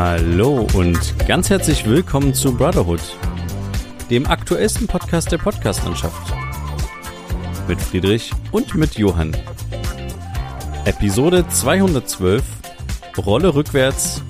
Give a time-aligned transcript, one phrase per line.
[0.00, 3.00] Hallo und ganz herzlich willkommen zu Brotherhood,
[4.08, 6.32] dem aktuellsten Podcast der Podcastlandschaft.
[7.66, 9.36] Mit Friedrich und mit Johann.
[10.84, 12.44] Episode 212
[13.26, 14.22] Rolle rückwärts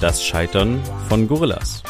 [0.00, 1.84] Das Scheitern von Gorillas.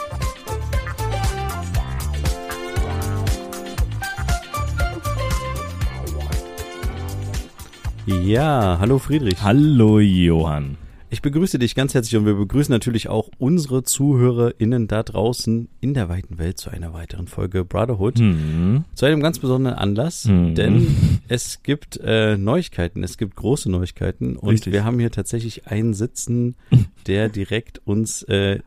[8.04, 9.42] Ja, hallo Friedrich.
[9.42, 10.76] Hallo Johann.
[11.24, 15.94] Ich begrüße dich ganz herzlich und wir begrüßen natürlich auch unsere ZuhörerInnen da draußen in
[15.94, 18.18] der weiten Welt zu einer weiteren Folge Brotherhood.
[18.18, 18.84] Mhm.
[18.92, 20.54] Zu einem ganz besonderen Anlass, Mhm.
[20.54, 20.86] denn
[21.28, 24.74] es gibt äh, Neuigkeiten, es gibt große Neuigkeiten und Richtig.
[24.74, 26.56] wir haben hier tatsächlich einen sitzen,
[27.06, 28.58] der direkt uns äh,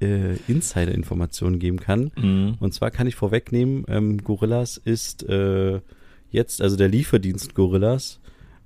[0.00, 2.12] äh, Insider-Informationen geben kann.
[2.16, 2.54] Mhm.
[2.60, 5.80] Und zwar kann ich vorwegnehmen, ähm, Gorillas ist äh,
[6.30, 8.20] jetzt, also der Lieferdienst Gorillas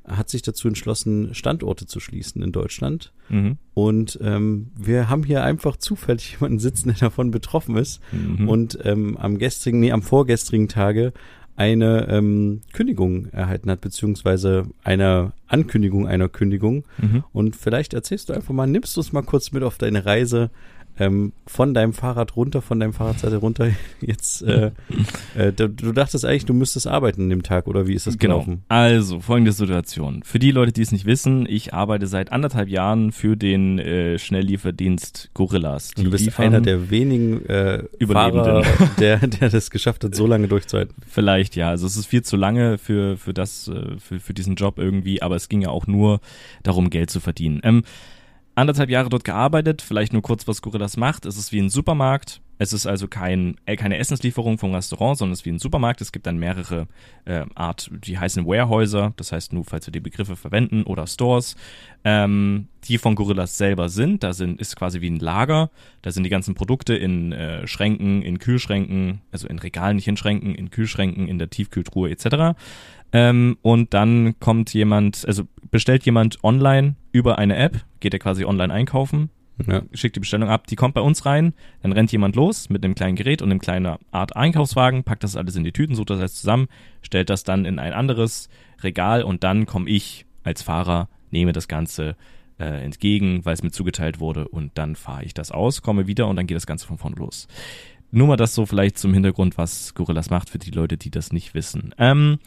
[0.06, 3.12] hat sich dazu entschlossen, Standorte zu schließen in Deutschland.
[3.28, 3.58] Mhm.
[3.74, 8.48] Und ähm, wir haben hier einfach zufällig jemanden sitzen, der davon betroffen ist Mhm.
[8.48, 11.12] und ähm, am gestrigen, nee, am vorgestrigen Tage
[11.56, 16.84] eine ähm, Kündigung erhalten hat, beziehungsweise eine Ankündigung einer Kündigung.
[16.98, 17.24] Mhm.
[17.32, 20.50] Und vielleicht erzählst du einfach mal, nimmst du uns mal kurz mit auf deine Reise
[21.00, 23.70] ähm, von deinem Fahrrad runter, von deinem Fahrradseite runter.
[24.00, 24.70] Jetzt, äh,
[25.34, 28.18] äh, du, du dachtest eigentlich, du müsstest arbeiten an dem Tag, oder wie ist das
[28.18, 28.34] Genau.
[28.40, 28.62] gelaufen?
[28.68, 30.22] Also, folgende Situation.
[30.22, 34.18] Für die Leute, die es nicht wissen, ich arbeite seit anderthalb Jahren für den äh,
[34.18, 35.92] Schnelllieferdienst Gorillas.
[35.92, 38.62] Du bist einer der wenigen äh, Überlebenden.
[38.62, 40.94] Fahrer, der, der das geschafft hat, so lange durchzuhalten.
[41.08, 41.70] Vielleicht, ja.
[41.70, 45.22] Also es ist viel zu lange für, für das, äh, für, für diesen Job irgendwie,
[45.22, 46.20] aber es ging ja auch nur
[46.62, 47.60] darum, Geld zu verdienen.
[47.64, 47.84] Ähm,
[48.54, 51.26] anderthalb Jahre dort gearbeitet, vielleicht nur kurz, was Gorillas macht.
[51.26, 52.40] Es ist wie ein Supermarkt.
[52.62, 56.02] Es ist also kein, äh, keine Essenslieferung vom Restaurant, sondern es ist wie ein Supermarkt.
[56.02, 56.88] Es gibt dann mehrere
[57.24, 61.56] äh, Art, die heißen Warehäuser, das heißt nur, falls wir die Begriffe verwenden, oder Stores,
[62.04, 64.22] ähm, die von Gorillas selber sind.
[64.22, 65.70] Da sind, ist quasi wie ein Lager.
[66.02, 70.18] Da sind die ganzen Produkte in äh, Schränken, in Kühlschränken, also in Regalen, nicht in
[70.18, 72.58] Schränken, in Kühlschränken, in der Tiefkühltruhe etc.
[73.12, 78.44] Ähm, und dann kommt jemand, also bestellt jemand online über eine App, geht er quasi
[78.44, 79.30] online einkaufen,
[79.66, 79.82] Ja.
[79.92, 82.94] schickt die Bestellung ab, die kommt bei uns rein, dann rennt jemand los mit einem
[82.94, 86.18] kleinen Gerät und einem kleinen Art Einkaufswagen, packt das alles in die Tüten, sucht das
[86.20, 86.68] alles zusammen,
[87.02, 88.48] stellt das dann in ein anderes
[88.82, 92.16] Regal und dann komme ich als Fahrer, nehme das Ganze
[92.58, 96.26] äh, entgegen, weil es mir zugeteilt wurde und dann fahre ich das aus, komme wieder
[96.28, 97.46] und dann geht das Ganze von vorne los.
[98.12, 101.32] Nur mal das so vielleicht zum Hintergrund, was Gorillas macht für die Leute, die das
[101.32, 101.94] nicht wissen.
[101.98, 102.38] Ähm,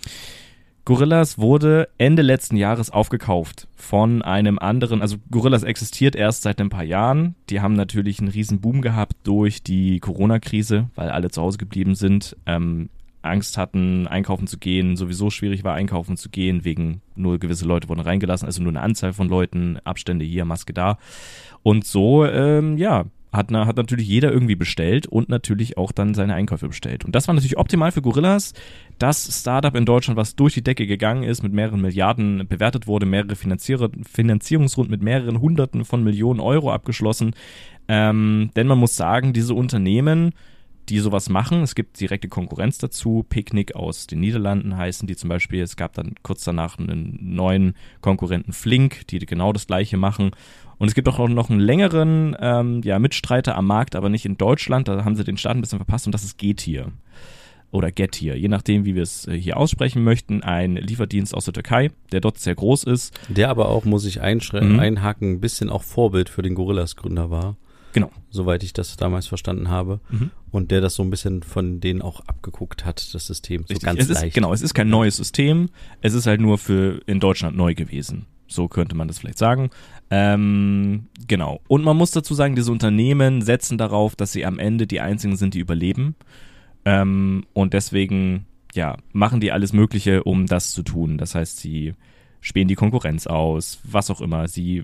[0.86, 6.70] Gorillas wurde Ende letzten Jahres aufgekauft von einem anderen, also Gorillas existiert erst seit ein
[6.70, 7.36] paar Jahren.
[7.50, 11.96] Die haben natürlich einen riesen Boom gehabt durch die Corona-Krise, weil alle zu Hause geblieben
[11.96, 12.90] sind, ähm,
[13.22, 17.88] Angst hatten, einkaufen zu gehen, sowieso schwierig war, einkaufen zu gehen, wegen nur gewisse Leute
[17.88, 20.98] wurden reingelassen, also nur eine Anzahl von Leuten, Abstände hier, Maske da.
[21.62, 26.14] Und so, ähm, ja, hat, na, hat natürlich jeder irgendwie bestellt und natürlich auch dann
[26.14, 27.04] seine Einkäufe bestellt.
[27.04, 28.54] Und das war natürlich optimal für Gorillas.
[29.00, 33.06] Das Startup in Deutschland, was durch die Decke gegangen ist, mit mehreren Milliarden bewertet wurde,
[33.06, 37.36] mehrere Finanzier Finanzierungsrunden mit mehreren Hunderten von Millionen Euro abgeschlossen.
[37.88, 40.34] Ähm, denn man muss sagen, diese Unternehmen,
[40.90, 41.62] die sowas machen.
[41.62, 43.26] Es gibt direkte Konkurrenz dazu.
[43.28, 45.62] Picknick aus den Niederlanden heißen die zum Beispiel.
[45.62, 50.32] Es gab dann kurz danach einen neuen Konkurrenten Flink, die genau das gleiche machen.
[50.84, 54.36] Und es gibt auch noch einen längeren ähm, ja, Mitstreiter am Markt, aber nicht in
[54.36, 54.90] Deutschland.
[54.90, 56.92] Da haben sie den Start ein bisschen verpasst und das ist Getir.
[57.72, 60.44] Oder Getir, je nachdem, wie wir es äh, hier aussprechen möchten.
[60.44, 63.18] Ein Lieferdienst aus der Türkei, der dort sehr groß ist.
[63.30, 64.80] Der aber auch, muss ich Mhm.
[64.82, 67.56] einhaken, ein bisschen auch Vorbild für den Gorillas-Gründer war.
[67.94, 68.12] Genau.
[68.30, 70.02] Soweit ich das damals verstanden habe.
[70.10, 70.32] Mhm.
[70.52, 73.62] Und der das so ein bisschen von denen auch abgeguckt hat, das System.
[73.62, 73.86] So Richtig.
[73.86, 74.36] ganz es ist, leicht.
[74.36, 75.70] Genau, es ist kein neues System.
[76.02, 78.26] Es ist halt nur für in Deutschland neu gewesen.
[78.48, 79.72] So könnte man das vielleicht sagen.
[80.16, 81.60] Ähm, genau.
[81.68, 85.36] Und man muss dazu sagen, diese Unternehmen setzen darauf, dass sie am Ende die einzigen
[85.38, 86.16] sind, die überleben.
[86.86, 88.46] Ähm, und deswegen,
[88.76, 91.18] ja, machen die alles Mögliche, um das zu tun.
[91.18, 91.94] Das heißt, sie
[92.42, 94.48] spähen die Konkurrenz aus, was auch immer.
[94.48, 94.84] Sie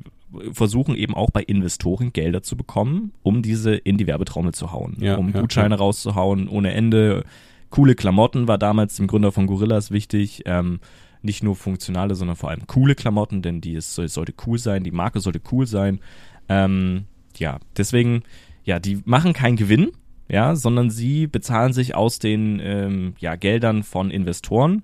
[0.51, 4.97] versuchen eben auch bei Investoren Gelder zu bekommen, um diese in die Werbetrommel zu hauen,
[4.99, 7.23] Ja, um ja, Gutscheine rauszuhauen ohne Ende.
[7.69, 10.41] Coole Klamotten war damals dem Gründer von Gorillas wichtig.
[10.45, 10.79] Ähm,
[11.21, 14.91] nicht nur funktionale, sondern vor allem coole Klamotten, denn die es sollte cool sein, die
[14.91, 15.99] Marke sollte cool sein.
[16.47, 17.05] Ähm,
[17.37, 18.23] ja, deswegen,
[18.63, 19.91] ja, die machen keinen Gewinn,
[20.27, 24.83] ja, sondern sie bezahlen sich aus den ähm, ja, Geldern von Investoren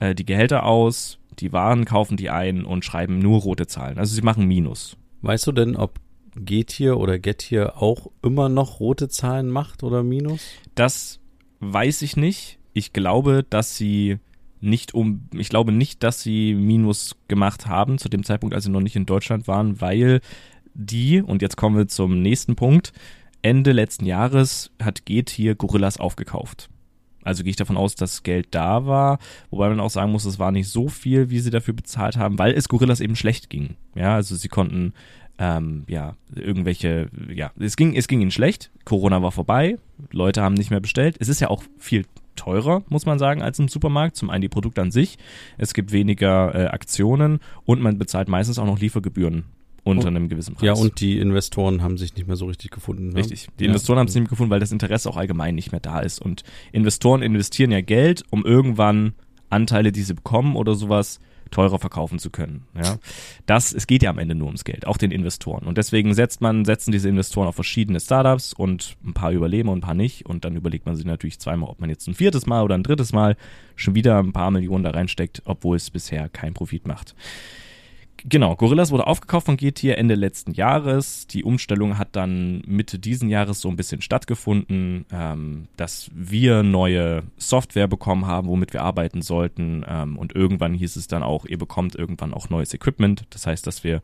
[0.00, 3.98] äh, die Gehälter aus, die Waren kaufen die ein und schreiben nur rote Zahlen.
[3.98, 4.96] Also sie machen Minus.
[5.22, 5.98] Weißt du denn, ob
[6.34, 10.40] Getir oder Getir auch immer noch rote Zahlen macht oder Minus?
[10.74, 11.20] Das
[11.60, 12.58] weiß ich nicht.
[12.72, 14.18] Ich glaube, dass sie
[14.66, 18.70] nicht um, ich glaube nicht, dass sie Minus gemacht haben zu dem Zeitpunkt, als sie
[18.70, 20.20] noch nicht in Deutschland waren, weil
[20.74, 22.92] die, und jetzt kommen wir zum nächsten Punkt,
[23.42, 26.68] Ende letzten Jahres hat Getir Gorillas aufgekauft.
[27.22, 29.18] Also gehe ich davon aus, dass Geld da war,
[29.50, 32.38] wobei man auch sagen muss, es war nicht so viel, wie sie dafür bezahlt haben,
[32.38, 33.76] weil es Gorillas eben schlecht ging.
[33.94, 34.92] Ja, also sie konnten
[35.38, 38.70] ähm, ja irgendwelche, ja, es ging, es ging ihnen schlecht.
[38.84, 39.78] Corona war vorbei,
[40.12, 41.16] Leute haben nicht mehr bestellt.
[41.18, 42.04] Es ist ja auch viel
[42.36, 44.16] teurer, muss man sagen, als im Supermarkt.
[44.16, 45.18] Zum einen die Produkte an sich,
[45.58, 49.44] es gibt weniger äh, Aktionen und man bezahlt meistens auch noch Liefergebühren
[49.86, 50.66] unter einem gewissen Preis.
[50.66, 53.10] Ja, und die Investoren haben sich nicht mehr so richtig gefunden.
[53.10, 53.16] Ne?
[53.16, 53.48] Richtig.
[53.60, 56.00] Die Investoren haben es nicht mehr gefunden, weil das Interesse auch allgemein nicht mehr da
[56.00, 56.20] ist.
[56.20, 56.42] Und
[56.72, 59.14] Investoren investieren ja Geld, um irgendwann
[59.48, 62.64] Anteile, die sie bekommen oder sowas, teurer verkaufen zu können.
[62.74, 62.98] Ja,
[63.46, 65.66] das, es geht ja am Ende nur ums Geld, auch den Investoren.
[65.66, 69.78] Und deswegen setzt man, setzen diese Investoren auf verschiedene Startups und ein paar überleben und
[69.78, 70.26] ein paar nicht.
[70.26, 72.82] Und dann überlegt man sich natürlich zweimal, ob man jetzt ein viertes Mal oder ein
[72.82, 73.36] drittes Mal
[73.74, 77.14] schon wieder ein paar Millionen da reinsteckt, obwohl es bisher keinen Profit macht.
[78.24, 81.26] Genau, Gorillas wurde aufgekauft von Getir Ende letzten Jahres.
[81.26, 87.22] Die Umstellung hat dann Mitte diesen Jahres so ein bisschen stattgefunden, ähm, dass wir neue
[87.36, 89.84] Software bekommen haben, womit wir arbeiten sollten.
[89.88, 93.24] Ähm, und irgendwann hieß es dann auch, ihr bekommt irgendwann auch neues Equipment.
[93.30, 94.02] Das heißt, dass wir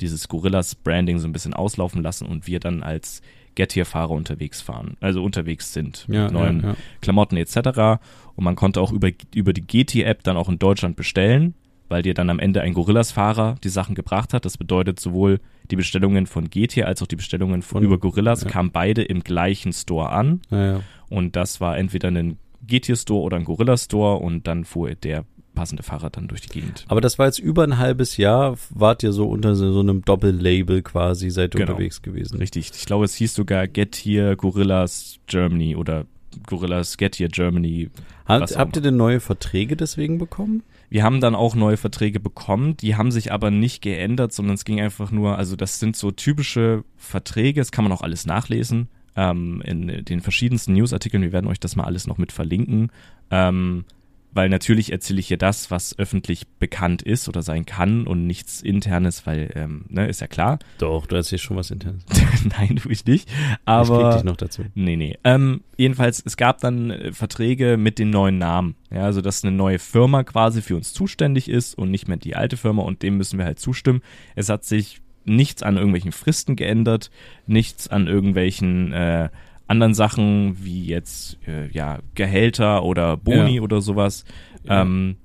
[0.00, 3.22] dieses Gorillas-Branding so ein bisschen auslaufen lassen und wir dann als
[3.54, 6.76] Getir-Fahrer unterwegs fahren, also unterwegs sind Ja, mit neuen ja, ja.
[7.00, 8.00] Klamotten etc.
[8.36, 11.54] Und man konnte auch über, über die GT-App dann auch in Deutschland bestellen,
[11.90, 14.44] weil dir dann am Ende ein Gorillas-Fahrer die Sachen gebracht hat.
[14.44, 15.40] Das bedeutet sowohl
[15.70, 18.48] die Bestellungen von GT als auch die Bestellungen von, über Gorillas ja.
[18.48, 20.40] kamen beide im gleichen Store an.
[20.50, 20.80] Ja, ja.
[21.08, 26.10] Und das war entweder ein GT-Store oder ein Gorilla-Store und dann fuhr der passende Fahrer
[26.10, 26.84] dann durch die Gegend.
[26.88, 30.02] Aber das war jetzt über ein halbes Jahr, wart ihr so unter so so einem
[30.02, 31.72] Doppellabel quasi, seid ihr Genau.
[31.72, 32.38] unterwegs gewesen.
[32.38, 32.70] Richtig.
[32.74, 36.06] Ich glaube, es hieß sogar Get Here Gorillas Germany oder
[36.46, 37.90] Gorillas Get Here Germany.
[38.26, 40.62] auch habt ihr denn neue Verträge deswegen bekommen?
[40.90, 44.64] Wir haben dann auch neue Verträge bekommen, die haben sich aber nicht geändert, sondern es
[44.64, 48.88] ging einfach nur, also das sind so typische Verträge, das kann man auch alles nachlesen
[49.14, 52.90] ähm, in den verschiedensten Newsartikeln, wir werden euch das mal alles noch mit verlinken,
[53.30, 53.84] ähm,
[54.32, 58.62] weil natürlich erzähle ich hier das, was öffentlich bekannt ist oder sein kann und nichts
[58.62, 60.58] internes, weil, ähm, ne, ist ja klar.
[60.78, 62.04] Doch, du erzählst schon was internes.
[62.58, 63.28] Nein, tue ich nicht.
[63.28, 64.64] ich krieg Aber dich noch dazu.
[64.74, 65.18] Nee, nee.
[65.24, 68.76] Ähm, jedenfalls, es gab dann äh, Verträge mit den neuen Namen.
[68.90, 72.36] Ja, also dass eine neue Firma quasi für uns zuständig ist und nicht mehr die
[72.36, 74.02] alte Firma und dem müssen wir halt zustimmen.
[74.36, 77.10] Es hat sich nichts an irgendwelchen Fristen geändert,
[77.46, 79.28] nichts an irgendwelchen äh,
[79.70, 83.62] anderen Sachen wie jetzt äh, ja Gehälter oder Boni Ja.
[83.62, 84.24] oder sowas.
[84.64, 84.82] Ja.
[84.82, 85.16] Ähm,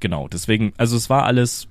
[0.00, 1.68] genau, deswegen, also es war alles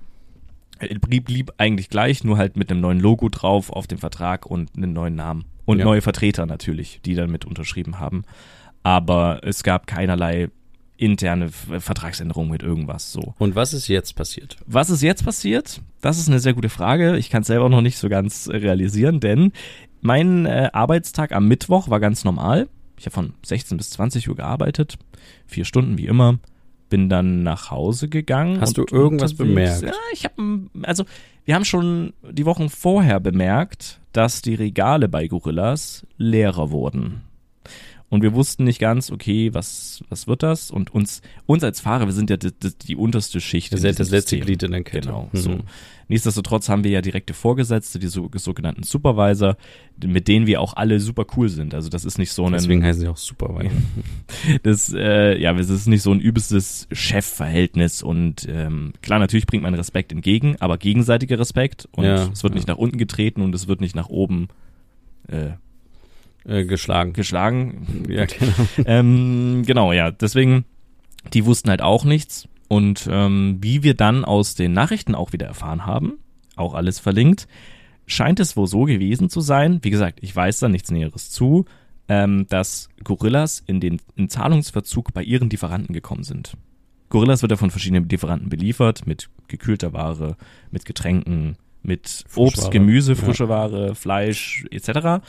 [0.79, 4.45] äh, blieb, blieb eigentlich gleich, nur halt mit einem neuen Logo drauf auf dem Vertrag
[4.45, 5.45] und einem neuen Namen.
[5.65, 5.85] Und Ja.
[5.85, 8.23] neue Vertreter natürlich, die dann mit unterschrieben haben.
[8.83, 10.49] Aber es gab keinerlei
[10.99, 13.35] interne Vertragsänderungen mit irgendwas so.
[13.37, 14.57] Und was ist jetzt passiert?
[14.65, 15.81] Was ist jetzt passiert?
[16.01, 17.17] Das ist eine sehr gute Frage.
[17.17, 19.51] Ich kann es selber noch nicht so ganz realisieren, denn
[20.01, 22.67] mein äh, Arbeitstag am Mittwoch war ganz normal.
[22.97, 24.97] Ich habe von 16 bis 20 Uhr gearbeitet,
[25.45, 26.39] vier Stunden wie immer.
[26.89, 28.61] Bin dann nach Hause gegangen.
[28.61, 29.81] Hast und du irgendwas bemerkt?
[29.81, 31.03] Ja, ich habe, also
[31.43, 37.23] wir haben schon die Wochen vorher bemerkt, dass die Regale bei Gorillas leerer wurden.
[38.09, 40.71] Und wir wussten nicht ganz, okay, was, was wird das?
[40.71, 43.73] Und uns, uns als Fahrer, wir sind ja die, die, die unterste Schicht.
[43.73, 44.39] Das in ist das letzte.
[44.39, 45.09] Glied in der Kette.
[45.09, 45.37] Genau, Mhm.
[45.37, 45.59] so.
[46.09, 49.57] Nichtsdestotrotz haben wir ja direkte Vorgesetzte, die so, sogenannten Supervisor,
[50.01, 51.73] mit denen wir auch alle super cool sind.
[51.73, 53.71] Also das ist nicht so ein, Deswegen heißen sie auch Supervisor.
[54.63, 59.63] das, äh, ja, es ist nicht so ein übelstes Chefverhältnis und ähm, klar, natürlich bringt
[59.63, 62.55] man Respekt entgegen, aber gegenseitiger Respekt und Ja, es wird ja.
[62.55, 64.47] nicht nach unten getreten und es wird nicht nach oben
[65.27, 65.49] äh,
[66.47, 67.13] Äh, geschlagen.
[67.13, 68.05] geschlagen.
[68.09, 68.53] Ja, genau.
[68.85, 70.65] ähm, genau, ja, deswegen,
[71.33, 72.47] die wussten halt auch nichts.
[72.69, 76.19] Und ähm, wie wir dann aus den Nachrichten auch wieder erfahren haben,
[76.55, 77.47] auch alles verlinkt,
[78.05, 81.65] scheint es wohl so gewesen zu sein, wie gesagt, ich weiß da nichts Näheres zu,
[82.09, 86.53] ähm, dass Gorillas in den in Zahlungsverzug bei ihren Lieferanten gekommen sind.
[87.09, 90.35] Gorillas wird ja von verschiedenen Lieferanten beliefert, mit gekühlter Ware,
[90.71, 92.71] mit Getränken, mit Obst.
[92.71, 93.17] Gemüse, Ja.
[93.17, 95.23] frische Ware, Fleisch etc.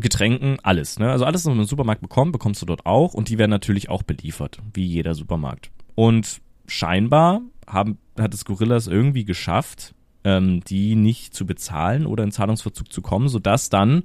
[0.00, 0.98] Getränken, alles.
[0.98, 1.10] Ne?
[1.10, 3.88] Also alles, was man im Supermarkt bekommt, bekommst du dort auch und die werden natürlich
[3.88, 5.70] auch beliefert, wie jeder Supermarkt.
[5.94, 12.32] Und scheinbar haben, hat es Gorillas irgendwie geschafft, ähm, die nicht zu bezahlen oder in
[12.32, 14.02] Zahlungsverzug zu kommen, sodass dann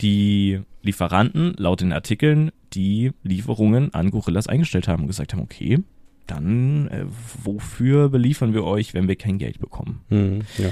[0.00, 5.78] die Lieferanten laut den Artikeln die Lieferungen an Gorillas eingestellt haben und gesagt haben, okay,
[6.26, 7.04] dann äh,
[7.44, 10.00] wofür beliefern wir euch, wenn wir kein Geld bekommen?
[10.08, 10.40] Mhm.
[10.58, 10.70] Ja.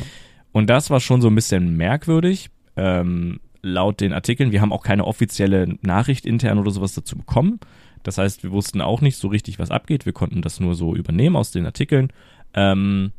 [0.52, 2.50] Und das war schon so ein bisschen merkwürdig.
[2.76, 7.60] Ähm, laut den Artikeln, wir haben auch keine offizielle Nachricht intern oder sowas dazu bekommen.
[8.02, 10.06] Das heißt, wir wussten auch nicht so richtig, was abgeht.
[10.06, 12.12] Wir konnten das nur so übernehmen aus den Artikeln.
[12.54, 13.12] Ähm,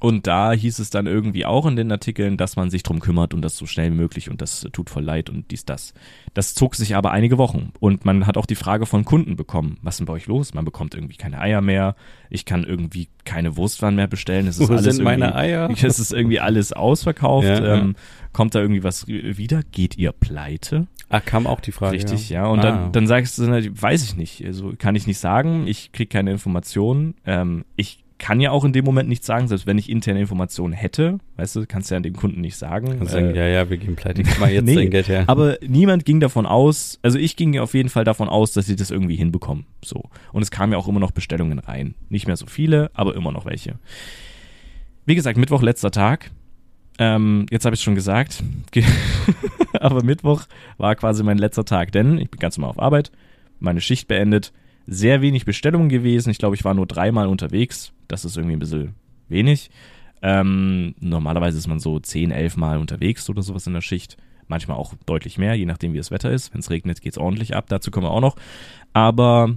[0.00, 3.32] und da hieß es dann irgendwie auch in den Artikeln, dass man sich drum kümmert
[3.34, 5.94] und das so schnell wie möglich und das tut voll leid und dies, das.
[6.34, 9.78] Das zog sich aber einige Wochen und man hat auch die Frage von Kunden bekommen,
[9.82, 10.54] was ist denn bei euch los?
[10.54, 11.94] Man bekommt irgendwie keine Eier mehr,
[12.30, 15.70] ich kann irgendwie keine Wurstwaren mehr bestellen, es ist Wo alles sind meine irgendwie- Eier?
[15.82, 17.46] Es ist irgendwie alles ausverkauft.
[17.46, 17.74] Ja, ja.
[17.76, 17.94] ähm,
[18.32, 19.62] kommt da irgendwie was wieder?
[19.72, 20.86] Geht ihr pleite?
[21.08, 21.96] Ah, kam auch die Frage.
[21.96, 22.46] Richtig, ja.
[22.46, 22.62] Und Ah.
[22.62, 24.44] dann, dann sagst du, weiß ich nicht.
[24.46, 25.66] Also kann ich nicht sagen.
[25.66, 27.14] Ich krieg keine Informationen.
[27.26, 30.72] Ähm, ich kann ja auch in dem Moment nichts sagen, selbst wenn ich interne Informationen
[30.72, 31.18] hätte.
[31.36, 32.98] Weißt du, kannst du ja dem Kunden nicht sagen.
[32.98, 35.24] Kannst sagen, Äh, ja, ja, wir gehen pleite, gib mal jetzt Nee, dein Geld her.
[35.26, 38.76] aber niemand ging davon aus, also ich ging auf jeden Fall davon aus, dass sie
[38.76, 39.66] das irgendwie hinbekommen.
[39.84, 40.04] So.
[40.32, 41.94] Und es kamen ja auch immer noch Bestellungen rein.
[42.10, 43.74] Nicht mehr so viele, aber immer noch welche.
[45.06, 46.30] Wie gesagt, Mittwoch letzter Tag.
[46.98, 48.42] Ähm, jetzt habe ich schon gesagt.
[48.70, 48.84] Ge-
[49.80, 50.44] aber Mittwoch
[50.76, 53.10] war quasi mein letzter Tag, denn ich bin ganz normal auf Arbeit,
[53.58, 54.52] meine Schicht beendet,
[54.86, 56.30] sehr wenig Bestellungen gewesen.
[56.30, 57.92] Ich glaube, ich war nur dreimal unterwegs.
[58.08, 58.94] Das ist irgendwie ein bisschen
[59.28, 59.70] wenig.
[60.22, 64.16] Ähm, normalerweise ist man so 10, 11 Mal unterwegs oder sowas in der Schicht.
[64.48, 66.52] Manchmal auch deutlich mehr, je nachdem, wie das Wetter ist.
[66.52, 67.66] Wenn es regnet, geht's ordentlich ab.
[67.68, 68.36] Dazu kommen wir auch noch.
[68.92, 69.54] Aber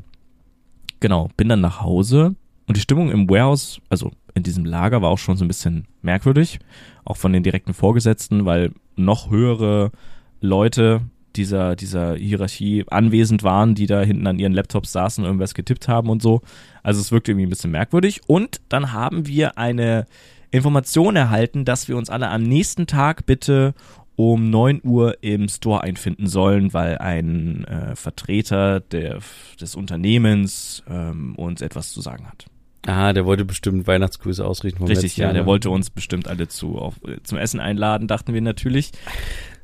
[0.99, 2.35] genau, bin dann nach Hause
[2.67, 5.87] und die Stimmung im Warehouse, also in diesem Lager, war auch schon so ein bisschen
[6.01, 6.59] merkwürdig.
[7.05, 9.91] Auch von den direkten Vorgesetzten, weil noch höhere
[10.39, 11.01] Leute
[11.35, 15.87] dieser, dieser Hierarchie anwesend waren, die da hinten an ihren Laptops saßen und irgendwas getippt
[15.87, 16.41] haben und so.
[16.83, 18.21] Also es wirkte irgendwie ein bisschen merkwürdig.
[18.27, 20.05] Und dann haben wir eine
[20.51, 23.73] Information erhalten, dass wir uns alle am nächsten Tag bitte
[24.15, 29.19] um 9 Uhr im Store einfinden sollen, weil ein äh, Vertreter der,
[29.59, 32.45] des Unternehmens ähm, uns etwas zu sagen hat.
[32.85, 34.83] ah, der wollte bestimmt Weihnachtsgrüße ausrichten.
[34.83, 35.47] Richtig, ja, Jahr, der ne?
[35.47, 38.91] wollte uns bestimmt alle zu auf, äh, zum Essen einladen, dachten wir natürlich.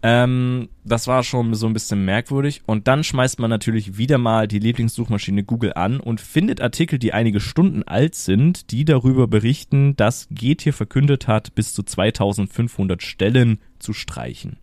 [0.01, 2.62] Ähm, das war schon so ein bisschen merkwürdig.
[2.65, 7.13] Und dann schmeißt man natürlich wieder mal die Lieblingssuchmaschine Google an und findet Artikel, die
[7.13, 13.60] einige Stunden alt sind, die darüber berichten, dass Getir verkündet hat, bis zu 2500 Stellen
[13.79, 14.58] zu streichen.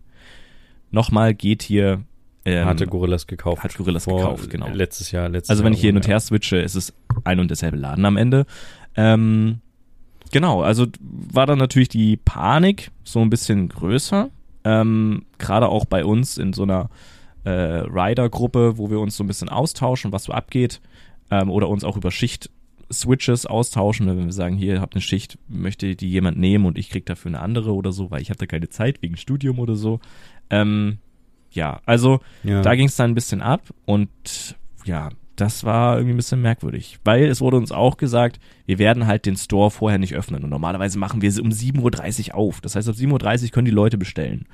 [0.89, 2.03] Nochmal Getir
[2.45, 3.63] ähm, Hatte Gorillas gekauft.
[3.63, 4.69] hat Gorillas gekauft, genau.
[4.69, 6.93] Letztes Jahr, letztes also wenn ich hier hin und her switche, ist es
[7.25, 8.45] ein und derselbe Laden am Ende.
[8.95, 9.59] Ähm,
[10.31, 14.29] genau, also war dann natürlich die Panik so ein bisschen größer.
[14.67, 16.89] Ähm, Gerade auch bei uns in so einer
[17.45, 20.81] äh, Rider-Gruppe, wo wir uns so ein bisschen austauschen, was so abgeht.
[21.31, 25.95] Ähm, oder uns auch über Schicht-Switches austauschen, wenn wir sagen, hier, habt eine Schicht, möchte
[25.95, 28.45] die jemand nehmen und ich krieg dafür eine andere oder so, weil ich habe da
[28.45, 29.99] keine Zeit wegen Studium oder so.
[30.49, 30.97] Ähm,
[31.51, 32.61] ja, also Ja.
[32.61, 34.09] da ging es dann ein bisschen ab und
[34.85, 39.07] ja, das war irgendwie ein bisschen merkwürdig, weil es wurde uns auch gesagt, wir werden
[39.07, 42.59] halt den Store vorher nicht öffnen und normalerweise machen wir sie um 7.30 Uhr auf.
[42.59, 44.47] Das heißt, ab 7.30 Uhr können die Leute bestellen.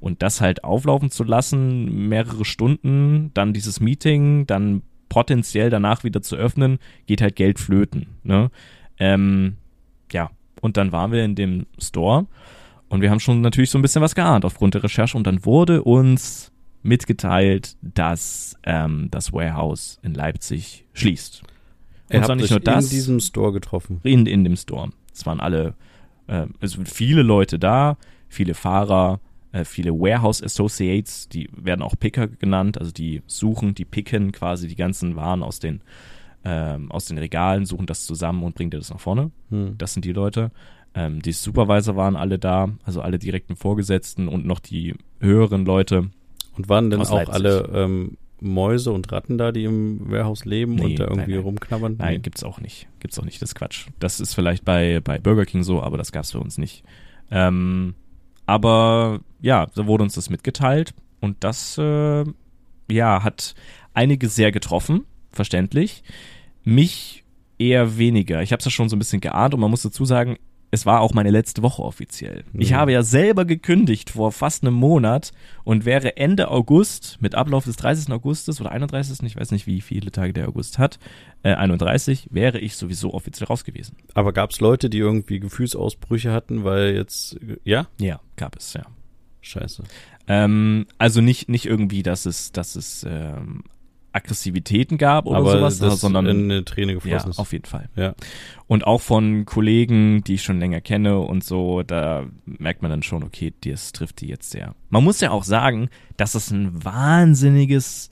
[0.00, 6.22] Und das halt auflaufen zu lassen, mehrere Stunden, dann dieses Meeting, dann potenziell danach wieder
[6.22, 8.06] zu öffnen, geht halt Geld flöten.
[8.22, 8.50] Ne?
[8.98, 9.56] Ähm,
[10.10, 10.30] ja,
[10.62, 12.26] und dann waren wir in dem Store
[12.88, 15.44] und wir haben schon natürlich so ein bisschen was geahnt aufgrund der Recherche und dann
[15.44, 16.50] wurde uns
[16.82, 21.42] mitgeteilt, dass ähm, das Warehouse in Leipzig schließt.
[22.12, 24.00] Und zwar nicht nur das, in diesem Store getroffen.
[24.02, 24.90] in, in dem Store.
[25.12, 25.74] Es waren alle,
[26.26, 27.96] äh, es sind viele Leute da,
[28.28, 29.20] viele Fahrer,
[29.52, 34.68] äh, viele Warehouse Associates, die werden auch Picker genannt, also die suchen, die picken quasi
[34.68, 35.82] die ganzen Waren aus den,
[36.44, 39.30] ähm, aus den Regalen, suchen das zusammen und bringen dir das nach vorne.
[39.50, 39.76] Hm.
[39.78, 40.50] Das sind die Leute.
[40.94, 46.10] Ähm, die Supervisor waren alle da, also alle direkten Vorgesetzten und noch die höheren Leute.
[46.56, 50.84] Und waren denn auch alle ähm, Mäuse und Ratten da, die im Warehouse leben Nee,
[50.84, 51.44] und da irgendwie nein, nein.
[51.44, 51.96] rumknabbern?
[51.98, 52.18] Nein, Nee.
[52.20, 52.88] gibt's auch nicht.
[53.00, 53.86] Gibt's auch nicht, das ist Quatsch.
[53.98, 56.82] Das ist vielleicht bei, bei Burger King so, aber das gab's bei uns nicht.
[57.30, 57.94] Ähm,
[58.46, 62.24] aber ja, da wurde uns das mitgeteilt und das äh,
[62.90, 63.54] ja, hat
[63.94, 66.02] einige sehr getroffen, verständlich.
[66.64, 67.24] Mich
[67.58, 68.42] eher weniger.
[68.42, 70.36] Ich habe es ja schon so ein bisschen geahnt und man muss dazu sagen,
[70.72, 72.44] es war auch meine letzte Woche offiziell.
[72.54, 72.74] Ich Mhm.
[72.76, 75.32] habe ja selber gekündigt vor fast einem Monat
[75.64, 78.12] und wäre Ende August mit Ablauf des 30.
[78.12, 79.22] Augustes oder 31.
[79.26, 80.98] Ich weiß nicht, wie viele Tage der August hat,
[81.42, 83.96] äh, 31, wäre ich sowieso offiziell raus gewesen.
[84.14, 87.88] Aber gab es Leute, die irgendwie Gefühlsausbrüche hatten, weil jetzt, ja?
[87.98, 88.82] Ja, gab es, ja.
[89.40, 89.82] Scheiße.
[90.28, 93.64] Ähm, also nicht, nicht irgendwie, dass es, dass es ähm,
[94.12, 97.38] Aggressivitäten gab oder Aber sowas, das sondern in eine Träne ja, geflossen ist.
[97.38, 97.88] auf jeden Fall.
[97.96, 98.14] Ja.
[98.66, 103.02] Und auch von Kollegen, die ich schon länger kenne und so, da merkt man dann
[103.02, 104.74] schon, okay, das trifft die jetzt sehr.
[104.88, 108.10] Man muss ja auch sagen, dass es ein wahnsinniges,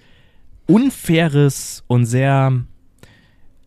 [0.66, 2.52] unfaires und sehr,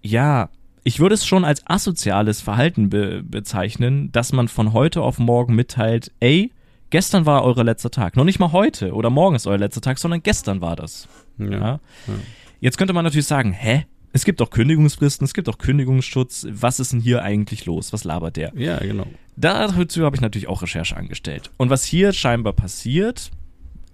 [0.02, 0.50] ja,
[0.84, 5.56] ich würde es schon als asoziales Verhalten be bezeichnen, dass man von heute auf morgen
[5.56, 6.52] mitteilt, ey,
[6.90, 8.16] gestern war euer letzter Tag.
[8.16, 11.08] Noch nicht mal heute oder morgen ist euer letzter Tag, sondern gestern war das.
[11.50, 11.60] Ja.
[11.60, 11.80] Ja.
[12.60, 13.86] Jetzt könnte man natürlich sagen, hä?
[14.14, 16.46] Es gibt auch Kündigungsfristen, es gibt auch Kündigungsschutz.
[16.50, 17.94] Was ist denn hier eigentlich los?
[17.94, 18.52] Was labert der?
[18.56, 19.08] Ja, genau.
[19.38, 21.50] Dazu habe ich natürlich auch Recherche angestellt.
[21.58, 23.32] Und was hier scheinbar passiert,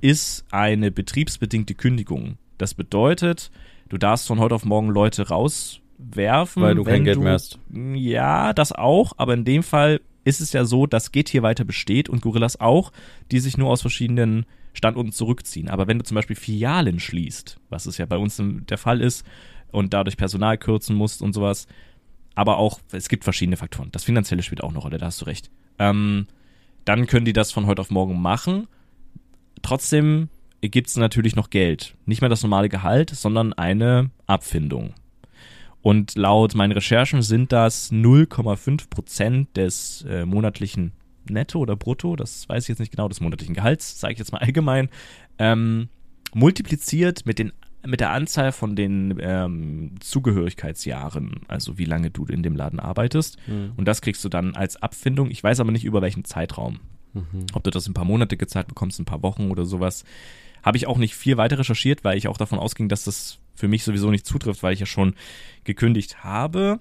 [0.02, 2.38] ist eine betriebsbedingte Kündigung.
[2.58, 3.52] Das bedeutet,
[3.90, 6.64] du darfst von heute auf morgen Leute rauswerfen.
[6.64, 7.60] Weil du kein Geld du, mehr hast.
[7.72, 11.64] Ja, das auch, aber in dem Fall ist es ja so, dass Geht hier weiter
[11.64, 12.92] besteht und Gorillas auch,
[13.32, 15.70] die sich nur aus verschiedenen Standorten zurückziehen.
[15.70, 19.26] Aber wenn du zum Beispiel Filialen schließt, was es ja bei uns der Fall ist,
[19.72, 21.68] und dadurch Personal kürzen musst und sowas,
[22.36, 23.90] aber auch, es gibt verschiedene Faktoren.
[23.92, 25.50] Das Finanzielle spielt auch eine Rolle, da hast du recht.
[25.80, 26.28] Ähm,
[26.86, 28.68] dann können die das von heute auf morgen machen.
[29.62, 30.30] Trotzdem
[30.62, 31.96] gibt es natürlich noch Geld.
[32.06, 34.94] Nicht mehr das normale Gehalt, sondern eine Abfindung.
[35.82, 40.92] Und laut meinen Recherchen sind das 0,5 Prozent des äh, monatlichen
[41.30, 44.32] Netto oder Brutto, das weiß ich jetzt nicht genau, des monatlichen Gehalts, sage ich jetzt
[44.32, 44.90] mal allgemein,
[45.38, 45.90] ähm,
[46.34, 47.52] multipliziert mit den
[47.86, 53.38] mit der Anzahl von den ähm, Zugehörigkeitsjahren, also wie lange du in dem Laden arbeitest.
[53.48, 53.74] Mhm.
[53.78, 55.32] Und das kriegst du dann als Abfindung.
[55.32, 56.80] Ich weiß aber nicht über welchen Zeitraum.
[57.14, 57.46] Mhm.
[57.54, 60.04] Ob du das ein paar Monate gezahlt bekommst, ein paar Wochen oder sowas.
[60.64, 63.68] Habe ich auch nicht viel weiter recherchiert, weil ich auch davon ausging, dass das für
[63.68, 65.16] mich sowieso nicht zutrifft, weil ich ja schon
[65.64, 66.80] gekündigt habe.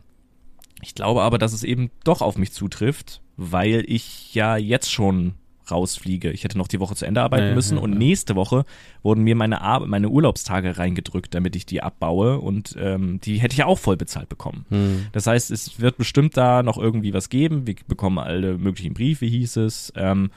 [0.83, 5.35] Ich glaube aber, dass es eben doch auf mich zutrifft, weil ich ja jetzt schon
[5.71, 6.31] rausfliege.
[6.31, 7.99] Ich hätte noch die Woche zu Ende arbeiten Ja, müssen ja, und ja.
[7.99, 8.65] nächste Woche
[9.03, 13.55] wurden mir meine, Ar meine Urlaubstage reingedrückt, damit ich die abbaue und ähm, die hätte
[13.55, 14.65] ich ja auch voll bezahlt bekommen.
[14.71, 15.07] Mhm.
[15.13, 17.67] Das heißt, es wird bestimmt da noch irgendwie was geben.
[17.67, 19.93] Wir bekommen alle möglichen Briefe, hieß es.
[19.97, 20.31] Ähm,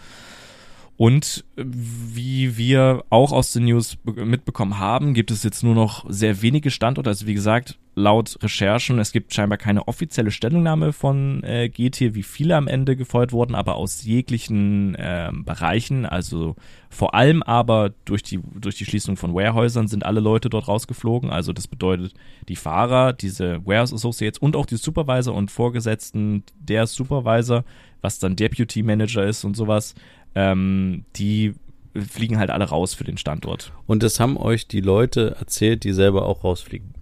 [1.00, 6.06] und wie wir auch aus den News be- mitbekommen haben, gibt es jetzt nur noch
[6.10, 7.10] sehr wenige Standorte.
[7.10, 12.24] Also wie gesagt, laut Recherchen, es gibt scheinbar keine offizielle Stellungnahme von äh, GT, wie
[12.24, 16.06] viele am Ende gefeuert wurden, aber aus jeglichen ähm, Bereichen.
[16.06, 16.58] Also
[16.90, 21.30] vor allem aber durch die, durch die Schließung von Warehäusern sind alle Leute dort rausgeflogen.
[21.30, 22.14] Also das bedeutet,
[22.50, 27.64] die Fahrer, diese Warehouse Associates und auch die Supervisor und Vorgesetzten der Supervisor,
[28.02, 29.94] was dann Deputy Manager ist und sowas,
[30.36, 31.54] ähm, die
[31.96, 33.74] fliegen halt alle raus für den Standort.
[33.88, 36.94] Und das haben euch die Leute erzählt, die selber auch rausfliegen.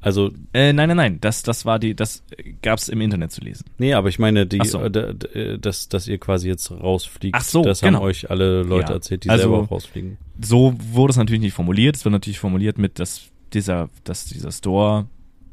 [0.00, 2.22] Also, Äh, nein, nein, nein, das, das war die, das
[2.62, 3.64] gab's im Internet zu lesen.
[3.78, 4.80] nee, aber ich meine, die, so.
[4.82, 7.34] äh, d- dass, dass ihr quasi jetzt rausfliegt.
[7.34, 7.98] Ach so, das genau.
[7.98, 8.94] haben euch alle Leute Ja.
[8.96, 10.18] erzählt, die Also- selber auch rausfliegen.
[10.40, 11.96] So wurde es natürlich nicht formuliert.
[11.96, 15.06] Es wird natürlich formuliert mit, dass dieser, dass dieser Store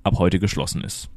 [0.03, 1.09] ab heute geschlossen ist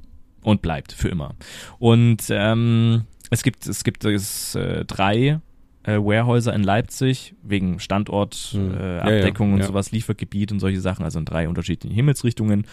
[0.43, 1.35] und bleibt für immer.
[1.79, 5.41] Und ähm, es gibt, es gibt es, äh, drei
[5.87, 8.75] äh, Warehäuser in Leipzig wegen Standort, Hm.
[8.75, 9.67] äh, Ja, und ja.
[9.67, 12.67] sowas, Liefergebiet und solche Sachen, also in drei unterschiedlichen Himmelsrichtungen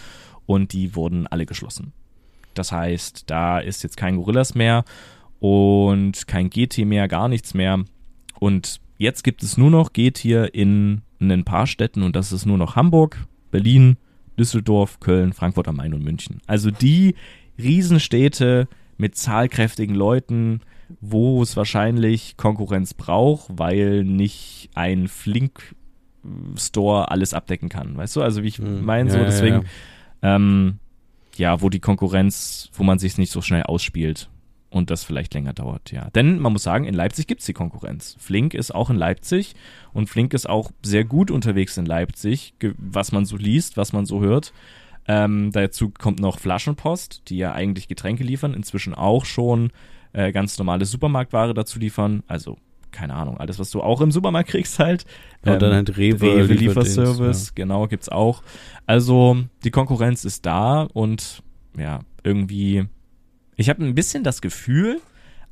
[0.45, 1.93] und die wurden alle geschlossen.
[2.53, 4.83] Das heißt, da ist jetzt kein Gorillas mehr
[5.39, 7.83] und kein GT mehr, gar nichts mehr.
[8.39, 12.45] Und jetzt gibt es nur noch G-Tier in, in ein paar Städten und das ist
[12.45, 13.17] nur noch Hamburg,
[13.51, 13.97] Berlin,
[14.37, 16.41] Düsseldorf, Köln, Frankfurt am Main und München.
[16.47, 17.15] Also die
[17.59, 20.61] Riesenstädte mit zahlkräftigen Leuten,
[21.01, 27.97] wo es wahrscheinlich Konkurrenz braucht, weil nicht ein Flink-Store alles abdecken kann.
[27.97, 28.83] Weißt du, also wie ich Hm.
[28.83, 29.63] meine, so Ja, deswegen,
[30.21, 30.35] ja.
[30.35, 30.79] Ähm,
[31.35, 34.29] ja, wo die Konkurrenz, wo man sich nicht so schnell ausspielt
[34.69, 36.09] und das vielleicht länger dauert, ja.
[36.11, 38.15] Denn man muss sagen, in Leipzig gibt's die Konkurrenz.
[38.19, 39.55] Flink ist auch in Leipzig
[39.93, 44.05] und Flink ist auch sehr gut unterwegs in Leipzig, was man so liest, was man
[44.05, 44.53] so hört.
[45.07, 49.71] Ähm, dazu kommt noch Flaschenpost, die ja eigentlich Getränke liefern, inzwischen auch schon
[50.13, 52.23] äh, ganz normale Supermarktware dazu liefern.
[52.27, 52.57] Also,
[52.91, 55.05] keine Ahnung, alles, was du auch im Supermarkt kriegst halt.
[55.45, 58.43] Und dann halt Rewe, Rewe Lieferservice, genau, gibt's auch.
[58.85, 61.41] Also die Konkurrenz ist da und
[61.77, 62.85] ja, irgendwie,
[63.55, 65.01] ich habe ein bisschen das Gefühl,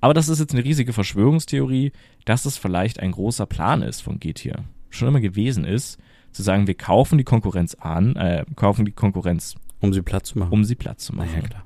[0.01, 1.91] aber das ist jetzt eine riesige Verschwörungstheorie,
[2.25, 4.63] dass es vielleicht ein großer Plan ist von Getir.
[4.89, 5.99] Schon immer gewesen ist,
[6.31, 10.39] zu sagen, wir kaufen die Konkurrenz an, äh, kaufen die Konkurrenz, Um sie Platt zu
[10.39, 10.51] machen.
[10.51, 11.29] um sie Platt zu machen.
[11.31, 11.65] Naja, klar.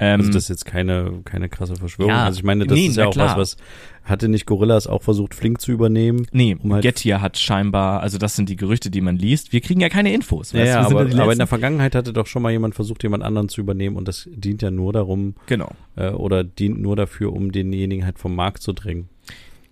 [0.00, 2.10] Ähm, Also das ist jetzt keine, keine krasse Verschwörung.
[2.10, 3.36] Ja, also ich meine, das nee, ist ja auch klar.
[3.36, 3.56] was, was
[4.02, 6.26] hatte nicht Gorillas auch versucht, Flink zu übernehmen?
[6.32, 9.52] nee, um halt- Getir hat scheinbar, also das sind die Gerüchte, die man liest.
[9.52, 10.52] Wir kriegen ja keine Infos.
[10.52, 13.48] Ja, ja aber, aber in der Vergangenheit hatte doch schon mal jemand versucht, jemand anderen
[13.50, 15.70] zu übernehmen und das dient ja nur darum, genau.
[15.96, 19.08] äh, oder dient nur dafür, um denjenigen halt vom Markt zu drängen.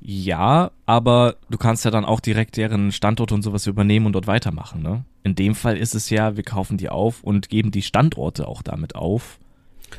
[0.00, 4.28] Ja, aber du kannst ja dann auch direkt deren Standort und sowas übernehmen und dort
[4.28, 5.04] weitermachen, ne?
[5.24, 8.62] In dem Fall ist es ja, wir kaufen die auf und geben die Standorte auch
[8.62, 9.38] damit auf.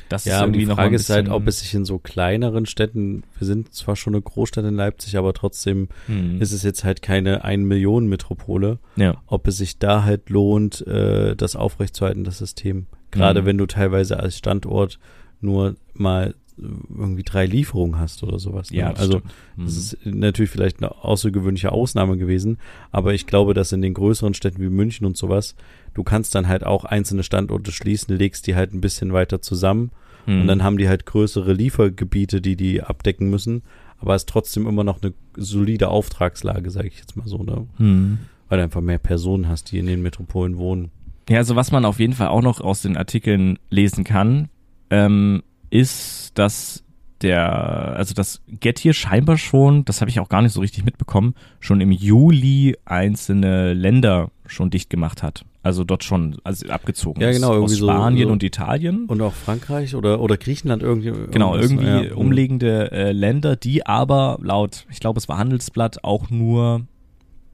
[0.10, 2.66] Das Ja, und die noch mal Frage ist halt, ob es sich in so kleineren
[2.66, 6.42] Städten, wir sind zwar schon eine Großstadt in Leipzig, aber trotzdem Hm.
[6.42, 9.22] ist es jetzt halt keine ein Millionen Metropole, ja.
[9.28, 12.88] ob es sich da halt lohnt, äh, das aufrechtzuerhalten, das System.
[13.12, 13.46] Gerade Mhm.
[13.46, 15.00] wenn du teilweise als Standort
[15.42, 18.72] nur mal irgendwie drei Lieferungen hast oder sowas.
[18.72, 18.78] Ne?
[18.80, 19.18] Ja, das also.
[19.56, 19.66] Mhm.
[19.66, 22.58] das ist natürlich vielleicht eine außergewöhnliche Ausnahme gewesen,
[22.92, 25.56] aber ich glaube, dass in den größeren Städten wie München und sowas,
[25.94, 29.92] du kannst dann halt auch einzelne Standorte schließen, legst die halt ein bisschen weiter zusammen
[30.26, 30.42] Mhm.
[30.42, 33.64] und dann haben die halt größere Liefergebiete, die die abdecken müssen,
[34.00, 37.66] aber es ist trotzdem immer noch eine solide Auftragslage, sage ich jetzt mal so, ne?
[37.78, 38.20] Mhm.
[38.50, 40.92] Weil du einfach mehr Personen hast, die in den Metropolen wohnen.
[41.30, 44.50] Ja, also was man auf jeden Fall auch noch aus den Artikeln lesen kann,
[44.90, 46.84] ähm, ist, dass
[47.22, 51.36] der, also das Gettier scheinbar schon, das habe ich auch gar nicht so richtig mitbekommen,
[51.60, 55.44] schon im Juli einzelne Länder schon dicht gemacht hat.
[55.62, 59.06] Also dort schon also abgezogen Ja, genau, Aus irgendwie so- Spanien so- und Italien.
[59.08, 61.12] Und auch Frankreich oder, oder Griechenland irgendwie.
[61.32, 62.16] Genau, irgendwas, irgendwie ja.
[62.16, 66.86] umliegende äh, Länder, die aber laut, ich glaube, es war Handelsblatt, auch nur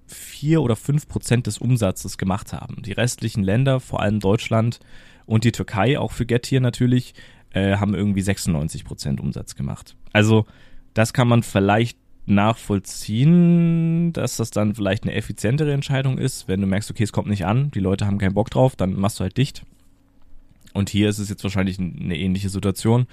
[0.06, 2.84] vier oder fünf Prozent des Umsatzes gemacht haben.
[2.84, 4.80] Die restlichen Länder, vor allem Deutschland
[5.26, 7.16] und die Türkei, auch für Gettier natürlich,
[7.56, 9.96] äh, haben irgendwie 96 Prozent Umsatz gemacht.
[10.14, 10.46] Also
[10.94, 16.68] das kann man vielleicht nachvollziehen, dass das dann vielleicht eine effizientere Entscheidung ist, wenn du
[16.68, 19.24] merkst, okay, es kommt nicht an, die Leute haben keinen Bock drauf, dann machst du
[19.24, 19.64] halt dicht.
[20.74, 23.08] Und hier ist es jetzt wahrscheinlich eine ähnliche Situation,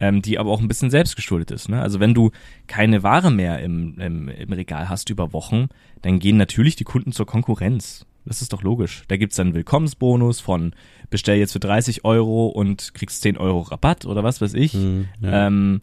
[0.00, 1.68] ähm, die aber auch ein bisschen selbstgeschuldet ist.
[1.68, 1.82] Ne?
[1.82, 2.30] Also wenn du
[2.66, 5.68] keine Ware mehr im, im, im Regal hast über Wochen,
[6.00, 8.06] dann gehen natürlich die Kunden zur Konkurrenz.
[8.26, 9.02] Das ist doch logisch.
[9.08, 10.74] Da gibt's dann einen Willkommensbonus von
[11.10, 14.72] bestell jetzt für 30 Euro und kriegst 10 Euro Rabatt oder was weiß ich.
[14.72, 15.46] Hm, ja.
[15.46, 15.82] Ähm,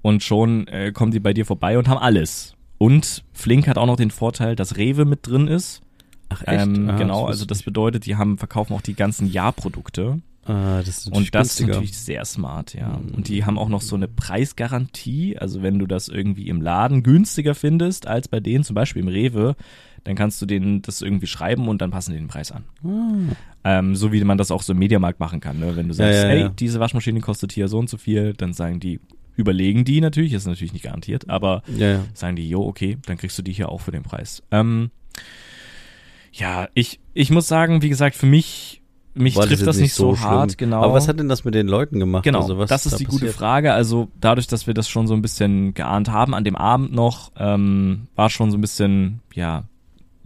[0.00, 2.54] und schon äh, kommen die bei dir vorbei und haben alles.
[2.78, 5.82] Und Flink hat auch noch den Vorteil, dass Rewe mit drin ist.
[6.30, 10.20] Ach Ähm, Ah, genau, wusste also das bedeutet, die haben verkaufen auch die ganzen Jahrprodukte.
[10.44, 11.68] Ah, das ist Und das ist günstiger.
[11.74, 12.88] natürlich sehr smart, ja.
[12.98, 13.14] Mhm.
[13.14, 15.38] Und die haben auch noch so eine Preisgarantie.
[15.38, 19.08] Also wenn du das irgendwie im Laden günstiger findest als bei denen, zum Beispiel im
[19.08, 19.54] Rewe,
[20.04, 22.64] dann kannst du denen das irgendwie schreiben und dann passen die den Preis an.
[22.84, 23.34] Ah.
[23.64, 25.58] Ähm, so wie man das auch so im Mediamarkt machen kann.
[25.58, 25.76] Ne?
[25.76, 26.48] Wenn du sagst, ja, hey, ja.
[26.48, 28.98] diese Waschmaschine kostet hier so und so viel, dann sagen die,
[29.36, 31.62] überlegen die natürlich, ist natürlich nicht garantiert, aber
[32.14, 34.42] sagen die, jo, okay, dann kriegst du die hier auch für den Preis.
[34.50, 34.90] Ähm,
[36.32, 38.82] ja, ich, ich muss sagen, wie gesagt, für mich,
[39.14, 40.30] mich War trifft jetzt das nicht so, schlimm.
[40.30, 40.82] hart, genau.
[40.82, 42.24] Aber was hat denn das mit den Leuten gemacht?
[42.24, 43.34] Genau, Also das ist da die gute passiert?
[43.36, 43.72] Frage.
[43.74, 47.30] Also dadurch, dass wir das schon so ein bisschen geahnt haben, an dem Abend noch,
[47.36, 49.64] ähm, war schon so ein bisschen, ja,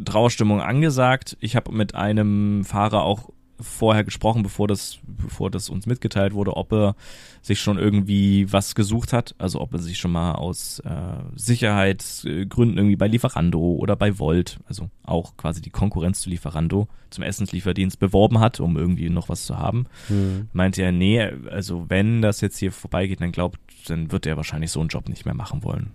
[0.05, 1.37] Trauerstimmung angesagt.
[1.41, 3.31] Ich habe mit einem Fahrer auch
[3.61, 6.97] vorher gesprochen, bevor das, bevor das uns mitgeteilt wurde, ob er
[7.41, 10.91] sich schon irgendwie was gesucht hat, also ob er sich schon mal aus äh,
[11.35, 17.25] Sicherheitsgründen irgendwie bei Lieferando oder bei Volt, also auch quasi die Konkurrenz zu Lieferando, zum
[17.25, 20.49] Essenslieferdienst beworben hat, um irgendwie noch was zu haben Hm.
[20.53, 24.71] meinte er, nee, also wenn das jetzt hier vorbeigeht, dann glaubt, dann wird er wahrscheinlich
[24.71, 25.93] so einen Job nicht mehr machen wollen.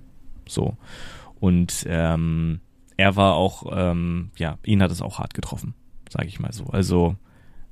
[0.47, 0.77] So.
[1.39, 2.61] Und ähm,
[2.97, 5.73] er war auch, ähm, ja, ihn hat es auch hart getroffen,
[6.09, 6.65] sage ich mal so.
[6.65, 7.15] Also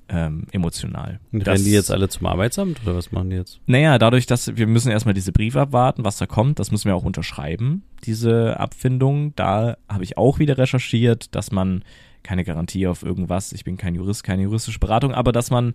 [0.10, 1.20] ähm, emotional.
[1.32, 3.62] Und rennen die jetzt alle zum Arbeitsamt oder was machen die jetzt?
[3.68, 6.96] naja, dadurch, dass wir müssen erstmal diese Briefe abwarten, was da kommt, das müssen wir
[6.96, 9.36] auch unterschreiben, diese Abfindung.
[9.36, 11.84] Da habe ich auch wieder recherchiert, dass man
[12.24, 15.74] keine Garantie auf irgendwas, ich bin kein Jurist, keine juristische Beratung, aber dass man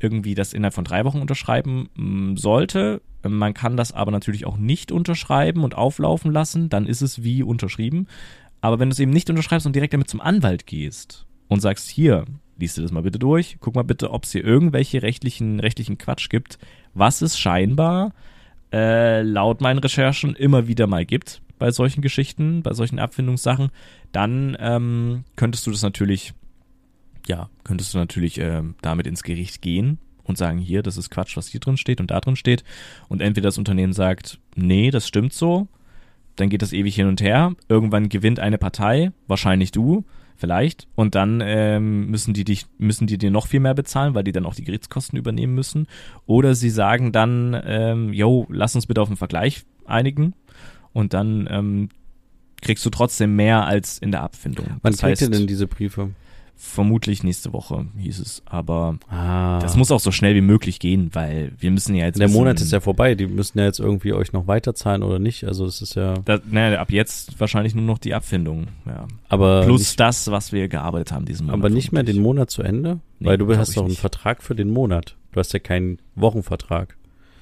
[0.00, 3.00] irgendwie das innerhalb von drei Wochen unterschreiben mm, sollte.
[3.26, 7.42] Man kann das aber natürlich auch nicht unterschreiben und auflaufen lassen, dann ist es wie
[7.42, 8.06] unterschrieben.
[8.60, 11.88] Aber wenn du es eben nicht unterschreibst und direkt damit zum Anwalt gehst und sagst,
[11.88, 12.24] hier,
[12.56, 15.98] liest dir das mal bitte durch, guck mal bitte, ob es hier irgendwelche rechtlichen, rechtlichen
[15.98, 16.58] Quatsch gibt,
[16.94, 18.12] was es scheinbar
[18.72, 23.70] äh, laut meinen Recherchen immer wieder mal gibt bei solchen Geschichten, bei solchen Abfindungssachen,
[24.12, 26.32] dann ähm, könntest du das natürlich,
[27.26, 31.36] ja, könntest du natürlich ähm, damit ins Gericht gehen und sagen, hier, das ist Quatsch,
[31.36, 32.62] was hier drin steht und da drin steht.
[33.08, 35.68] Und entweder das Unternehmen sagt, nee, das stimmt so,
[36.40, 37.54] dann geht das ewig hin und her.
[37.68, 40.04] Irgendwann gewinnt eine Partei, wahrscheinlich du,
[40.36, 44.24] vielleicht, und dann ähm, müssen die dich, müssen die dir noch viel mehr bezahlen, weil
[44.24, 45.88] die dann auch die Gerichtskosten übernehmen müssen.
[46.26, 50.34] Oder sie sagen dann, ähm, yo, lass uns bitte auf einen Vergleich einigen
[50.92, 51.88] und dann ähm,
[52.62, 54.66] kriegst du trotzdem mehr als in der Abfindung.
[54.82, 56.10] Wann das kriegt ihr heißt, denn diese Briefe?
[56.60, 58.42] Vermutlich nächste Woche, hieß es.
[58.44, 59.60] Aber Ah.
[59.60, 62.18] das muss auch so schnell wie möglich gehen, weil wir müssen ja jetzt.
[62.18, 65.44] der Monat ist ja vorbei, die müssen ja jetzt irgendwie euch noch weiterzahlen oder nicht.
[65.44, 66.14] Also das ist ja.
[66.24, 68.66] Da, naja, ab jetzt wahrscheinlich nur noch die Abfindung.
[68.86, 69.06] Ja.
[69.28, 71.60] Aber Plus nicht, das, was wir gearbeitet haben diesen Monat.
[71.60, 72.20] aber nicht mehr den.
[72.20, 72.98] Monat zu Ende?
[73.20, 74.00] Nee, Weil du hast doch einen nicht.
[74.00, 75.16] Vertrag für den Monat.
[75.32, 76.96] Du hast ja keinen Wochenvertrag.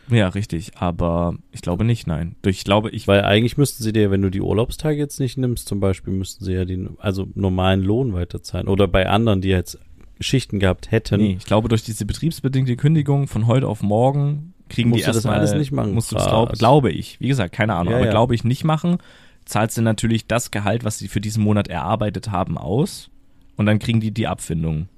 [0.08, 0.72] Ja, richtig.
[0.76, 2.36] Aber ich glaube nicht, nein.
[2.44, 3.08] Ich glaube, ich.
[3.08, 6.44] Weil eigentlich müssten sie dir, wenn du die Urlaubstage jetzt nicht nimmst, zum Beispiel, müssten
[6.44, 8.68] sie ja den, also normalen Lohn weiterzahlen.
[8.68, 9.78] Oder bei anderen, die jetzt
[10.20, 11.20] Schichten gehabt hätten.
[11.20, 15.08] Nee, ich glaube, durch diese betriebsbedingte Kündigung von heute auf morgen kriegen Musst die du
[15.08, 15.38] das erstmal.
[15.38, 15.92] alles nicht machen?
[15.92, 17.20] Musst du das glaub, glaube ich.
[17.20, 17.90] Wie gesagt, keine Ahnung.
[17.92, 18.10] Ja, aber ja.
[18.12, 18.98] glaube ich nicht machen.
[19.44, 23.10] Zahlst du natürlich das Gehalt, was sie für diesen Monat erarbeitet haben, aus.
[23.56, 24.88] Und dann kriegen die die Abfindung.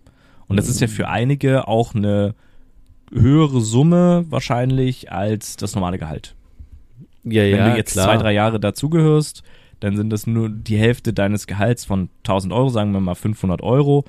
[0.47, 0.93] Und das ist ja Mhm.
[0.93, 2.35] für einige auch eine
[3.13, 6.35] höhere Summe wahrscheinlich als das normale Gehalt.
[7.25, 8.07] Ja, Wenn ja, du jetzt klar.
[8.07, 9.43] zwei, drei Jahre dazugehörst,
[9.81, 13.63] dann sind das nur die Hälfte deines Gehalts von 1000 Euro, sagen wir mal 500
[13.63, 14.05] Euro.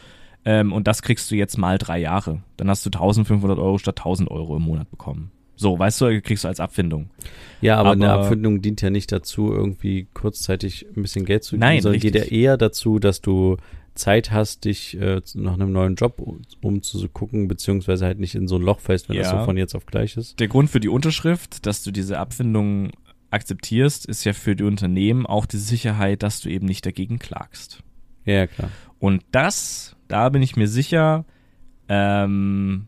[0.45, 2.41] Ähm, und das kriegst du jetzt mal drei Jahre.
[2.57, 5.31] Dann hast du 1500 Euro statt 1000 Euro im Monat bekommen.
[5.61, 7.09] So, weißt du, kriegst du als Abfindung.
[7.59, 11.57] Ja, aber, eine Aber- Abfindung dient ja nicht dazu, irgendwie kurzzeitig ein bisschen Geld zu
[11.57, 13.57] Nein, sondern geht ja eher dazu, dass du
[13.93, 18.55] Zeit hast, dich äh, nach einem neuen Job um- umzugucken, beziehungsweise halt nicht in so
[18.55, 19.39] ein Loch fällst, wenn das Ja.
[19.39, 20.39] so von jetzt auf gleich ist.
[20.39, 22.91] Der Grund für die Unterschrift, dass du diese Abfindung
[23.29, 27.83] akzeptierst, ist ja für die Unternehmen auch die Sicherheit, dass du eben nicht dagegen klagst.
[28.23, 28.69] Ja, ja, klar.
[28.99, 31.25] Und das, da bin ich mir sicher,
[31.89, 32.85] ähm,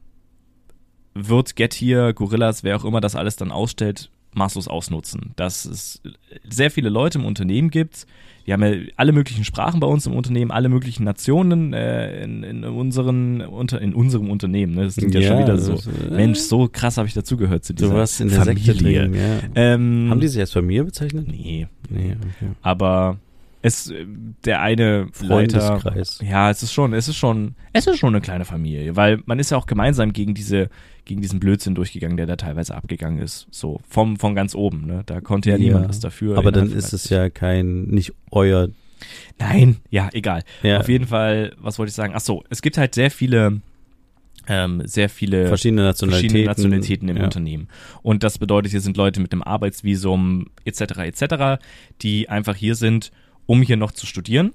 [1.14, 5.32] wird Get hier, Gorillas, wer auch immer das alles dann ausstellt, maßlos ausnutzen.
[5.36, 6.02] Dass es
[6.50, 8.06] sehr viele Leute im Unternehmen gibt,
[8.48, 12.44] die haben ja alle möglichen Sprachen bei uns im Unternehmen, alle möglichen Nationen äh, in,
[12.44, 14.74] in, unseren, unter, in unserem Unternehmen.
[14.74, 14.86] Ne?
[14.86, 15.74] Das klingt ja, schon wieder so.
[15.74, 18.74] das, äh, Mensch, so krass habe ich dazugehört zu dieser Du warst in der Sekte
[18.74, 19.02] Familie.
[19.10, 19.40] drin, ja.
[19.56, 21.28] Ähm, Haben die sich als Familie bezeichnet?
[21.28, 22.52] Nee, Nee, okay.
[22.62, 23.18] aber
[23.62, 23.94] es
[24.46, 26.20] der eine Leiter, Freundeskreis.
[26.24, 29.40] ja, es ist schon, es ist schon, es ist schon eine kleine Familie, weil man
[29.40, 30.70] ist ja auch gemeinsam gegen diese,
[31.06, 35.04] gegen diesen Blödsinn durchgegangen, der da teilweise abgegangen ist, so vom von ganz oben, ne?
[35.06, 36.38] Da konnte ja, niemand was dafür.
[36.38, 38.70] Aber dann ist es ja kein, nicht euer.
[39.40, 40.44] Nein, ja, egal.
[40.62, 42.14] Ja, Auf jeden Fall, was wollte ich sagen?
[42.16, 43.62] Ach so, es gibt halt sehr viele,
[44.48, 46.30] ähm, sehr viele verschiedene Nationalitäten.
[46.30, 47.24] verschiedene Nationalitäten im ja.
[47.24, 47.68] Unternehmen.
[48.04, 50.82] Und das bedeutet, hier sind Leute mit einem Arbeitsvisum etc.
[51.00, 51.64] etc.,
[52.02, 53.12] die einfach hier sind,
[53.46, 54.54] um hier noch zu studieren.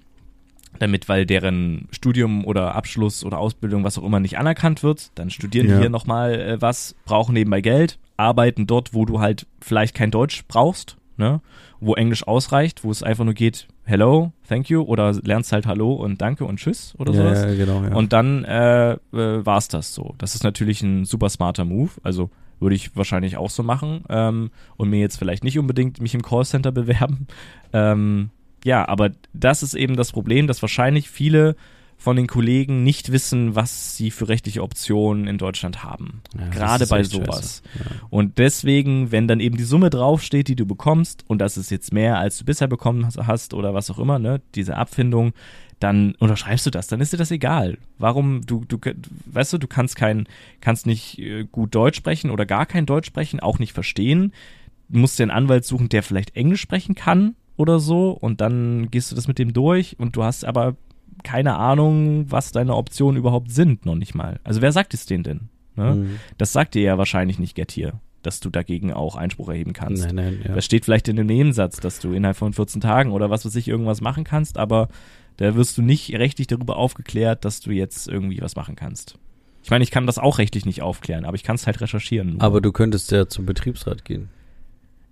[0.79, 5.31] Damit, weil deren Studium oder Abschluss oder Ausbildung, was auch immer, nicht anerkannt wird, dann
[5.31, 5.75] studieren Ja.
[5.77, 10.11] die hier nochmal äh, was, brauchen nebenbei Geld, arbeiten dort, wo du halt vielleicht kein
[10.11, 11.41] Deutsch brauchst, ne?
[11.81, 15.95] wo Englisch ausreicht, wo es einfach nur geht, hello, thank you, oder lernst halt Hallo
[15.95, 17.43] und Danke und Tschüss oder ja, sowas.
[17.45, 17.95] Ja, genau, ja.
[17.95, 20.15] Und dann äh, äh, war es das so.
[20.19, 21.91] Das ist natürlich ein super smarter Move.
[22.03, 26.15] Also würde ich wahrscheinlich auch so machen ähm, und mir jetzt vielleicht nicht unbedingt mich
[26.15, 27.27] im Callcenter bewerben.
[27.73, 28.31] Ähm,
[28.65, 31.57] ja, aber das ist eben das Problem, dass wahrscheinlich viele
[31.99, 36.21] von den Kollegen nicht wissen, was sie für rechtliche Optionen in Deutschland haben.
[36.39, 37.63] Ja, Gerade bei sowas.
[37.75, 37.85] Ja.
[38.11, 41.93] Und deswegen, wenn dann eben die Summe draufsteht, die du bekommst, und das ist jetzt
[41.93, 45.33] mehr, als du bisher bekommen hast oder was auch immer, ne, diese Abfindung,
[45.81, 47.79] dann unterschreibst du das, dann ist dir das egal.
[47.99, 48.79] Warum, du, du,
[49.27, 50.27] weißt du, du kannst kein,
[50.61, 54.33] kannst nicht äh, gut Deutsch sprechen oder gar kein Deutsch sprechen, auch nicht verstehen.
[54.89, 58.91] Du musst dir einen Anwalt suchen, der vielleicht Englisch sprechen kann oder so, und dann
[58.91, 60.77] gehst du das mit dem durch und du hast aber
[61.23, 64.39] keine Ahnung, was deine Optionen überhaupt sind, noch nicht mal.
[64.45, 65.49] Also wer sagt es denen denn?
[65.75, 65.95] Ne?
[65.95, 66.21] Mhm.
[66.39, 70.05] Das sagt dir ja wahrscheinlich nicht Get hier, dass du dagegen auch Einspruch erheben kannst.
[70.07, 70.55] Nein, nein, ja.
[70.55, 73.55] Das steht vielleicht in dem Nebensatz, dass du innerhalb von 14 Tagen oder was weiß
[73.57, 74.89] ich irgendwas machen kannst, aber
[75.37, 79.19] da wirst du nicht rechtlich darüber aufgeklärt, dass du jetzt irgendwie was machen kannst.
[79.63, 82.35] Ich meine, ich kann das auch rechtlich nicht aufklären, aber ich kann es halt recherchieren.
[82.35, 82.43] nur.
[82.43, 84.29] Aber du könntest ja zum Betriebsrat gehen.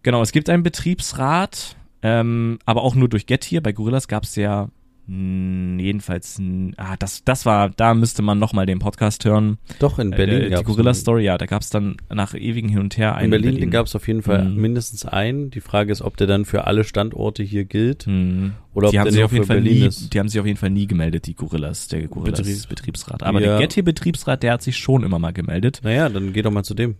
[0.05, 3.63] Genau, es gibt einen Betriebsrat, ähm, aber auch nur durch Get hier.
[3.63, 4.69] Bei Gorillas gab es ja
[5.07, 9.59] mh, jedenfalls, mh, ah, das, das war, da müsste man nochmal den Podcast hören.
[9.79, 12.35] Doch, in Berlin äh, die gab's Gorilla einen- Story, ja, da gab es dann nach
[12.35, 14.57] ewigen Hin und Her einen In Berlin, gab es auf jeden Fall Mhm.
[14.61, 15.51] mindestens einen.
[15.51, 18.53] Die Frage ist, ob der dann für alle Standorte hier gilt Hm.
[18.73, 20.15] oder ob die haben der sich auf jeden Fall Berlin nie, ist.
[20.15, 23.23] die haben sich auf jeden Fall nie gemeldet, die Gorillas, der Gorillas Betrieb- Betriebsrat.
[23.23, 23.51] Aber Ja.
[23.51, 25.81] der Get hier Betriebsrat, der hat sich schon immer mal gemeldet.
[25.85, 26.97] Naja, dann geh doch mal zu dem.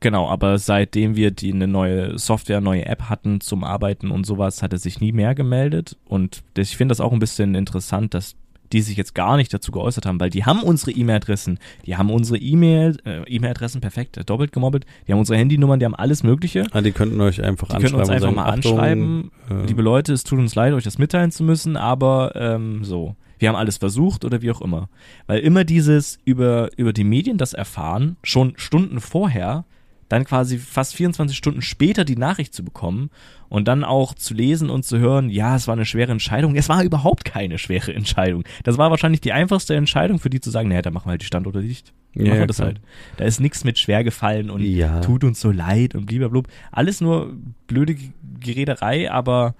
[0.00, 4.62] Genau, aber seitdem wir die eine neue Software, neue App hatten zum Arbeiten und sowas,
[4.62, 5.96] hat er sich nie mehr gemeldet.
[6.04, 8.36] Und ich finde das auch ein bisschen interessant, dass
[8.72, 12.10] die sich jetzt gar nicht dazu geäußert haben, weil die haben unsere E-Mail-Adressen, die haben
[12.10, 16.22] unsere E-Mail, äh, E-Mail-Adressen, perfekt, äh, doppelt gemobbelt, die haben unsere Handynummern, die haben alles
[16.22, 16.66] Mögliche.
[16.72, 18.00] Ah, die könnten euch einfach Die können anschreiben.
[18.00, 19.30] uns einfach mal Achtung, anschreiben.
[19.50, 23.16] äh, Liebe Leute, es tut uns leid, euch das mitteilen zu müssen, aber ähm, so.
[23.38, 24.88] Wir haben alles versucht oder wie auch immer.
[25.28, 29.64] Weil immer dieses über, über die Medien das erfahren, schon Stunden vorher,
[30.08, 33.10] dann quasi fast 24 Stunden später die Nachricht zu bekommen
[33.48, 36.56] und dann auch zu lesen und zu hören, ja, es war eine schwere Entscheidung.
[36.56, 38.44] Es war überhaupt keine schwere Entscheidung.
[38.64, 41.22] Das war wahrscheinlich die einfachste Entscheidung für die zu sagen, naja, dann machen wir halt
[41.22, 41.92] die Standorte dicht.
[42.14, 42.68] Dann Ja, machen wir das klar.
[42.68, 42.80] halt.
[43.18, 45.00] Da ist nichts mit schwer gefallen und ja.
[45.00, 46.42] tut uns so leid und blablabla.
[46.72, 47.34] Alles nur
[47.66, 47.96] blöde
[48.40, 49.54] Gerederei, aber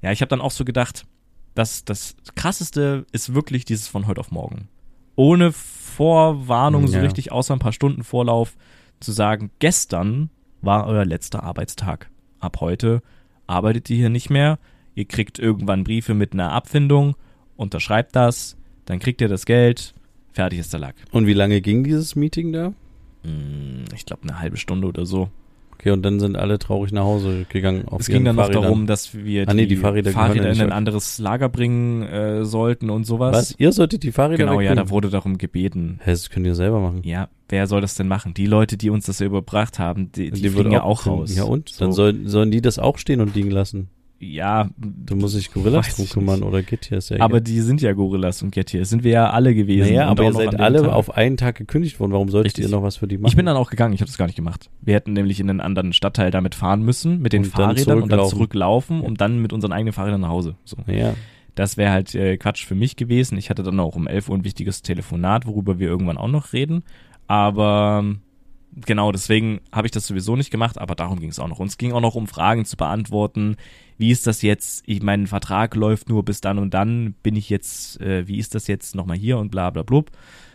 [0.00, 1.04] ja, ich habe dann auch so gedacht,
[1.54, 4.68] dass das krasseste ist wirklich dieses von heute auf morgen.
[5.16, 7.02] Ohne Vorwarnung so Ja.
[7.02, 8.56] richtig, außer ein paar Stunden Vorlauf,
[9.02, 12.10] zu sagen, gestern war euer letzter Arbeitstag.
[12.40, 13.02] Ab heute
[13.46, 14.58] arbeitet ihr hier nicht mehr.
[14.94, 17.16] Ihr kriegt irgendwann Briefe mit einer Abfindung,
[17.56, 19.94] unterschreibt das, dann kriegt ihr das Geld,
[20.32, 20.96] fertig ist der Lack.
[21.12, 22.72] Und wie lange ging dieses Meeting da?
[23.22, 25.30] Hm, Ich glaube eine halbe Stunde oder so.
[25.82, 28.62] Okay, und dann sind alle traurig nach Hause gegangen auf Es ging dann noch Fahrrädern.
[28.62, 30.72] darum, dass wir Ah, nee, die Fahrräder ja Fahrräder in ein weg.
[30.72, 33.34] anderes Lager bringen äh, sollten und sowas.
[33.36, 33.54] Was?
[33.58, 34.84] Ihr solltet die Fahrräder Genau, ja, wegbringen?
[34.86, 35.98] da wurde darum gebeten.
[36.04, 37.00] Hä, das könnt ihr selber machen.
[37.02, 38.32] Ja, wer soll das denn machen?
[38.32, 41.34] Die Leute, die uns das ja überbracht haben, die, die, wird fliegen ja auch raus.
[41.34, 41.70] Ja und?
[41.70, 41.84] So.
[41.84, 43.88] Dann sollen, sollen die das auch stehen und liegen lassen.
[44.22, 48.40] Ja, Da muss sich Gorillas drum kümmern oder ist ja aber die sind ja Gorillas
[48.42, 48.84] und Get hier.
[48.84, 49.88] Sind wir ja alle gewesen.
[49.88, 50.92] Naja, und aber ihr seid alle Tag.
[50.92, 52.12] auf einen Tag gekündigt worden.
[52.12, 52.64] Warum solltet Richtig.
[52.66, 53.28] ihr noch was für die machen?
[53.28, 54.70] Ich bin dann auch gegangen, ich habe das gar nicht gemacht.
[54.80, 58.02] Wir hätten nämlich in einen anderen Stadtteil damit fahren müssen, mit den Und dann Fahrrädern
[58.02, 58.36] und dann zurücklaufen.
[58.38, 60.54] zurücklaufen, um dann mit unseren eigenen Fahrrädern nach Hause.
[60.64, 60.76] So.
[60.86, 61.14] ja,
[61.56, 63.36] Das wäre halt äh, Quatsch für mich gewesen.
[63.38, 66.52] Ich hatte dann auch um 11 Uhr ein wichtiges Telefonat, worüber wir irgendwann auch noch
[66.52, 66.84] reden.
[67.26, 68.20] Aber ähm,
[68.74, 71.58] genau, deswegen habe ich das sowieso nicht gemacht, aber darum ging es auch noch.
[71.58, 73.56] Und es ging auch noch um Fragen zu beantworten.
[73.98, 74.82] Wie ist das jetzt?
[74.86, 77.14] Ich mein Vertrag läuft nur bis dann und dann.
[77.22, 80.10] Bin ich jetzt, äh, wie ist das jetzt nochmal hier und bla bla blub.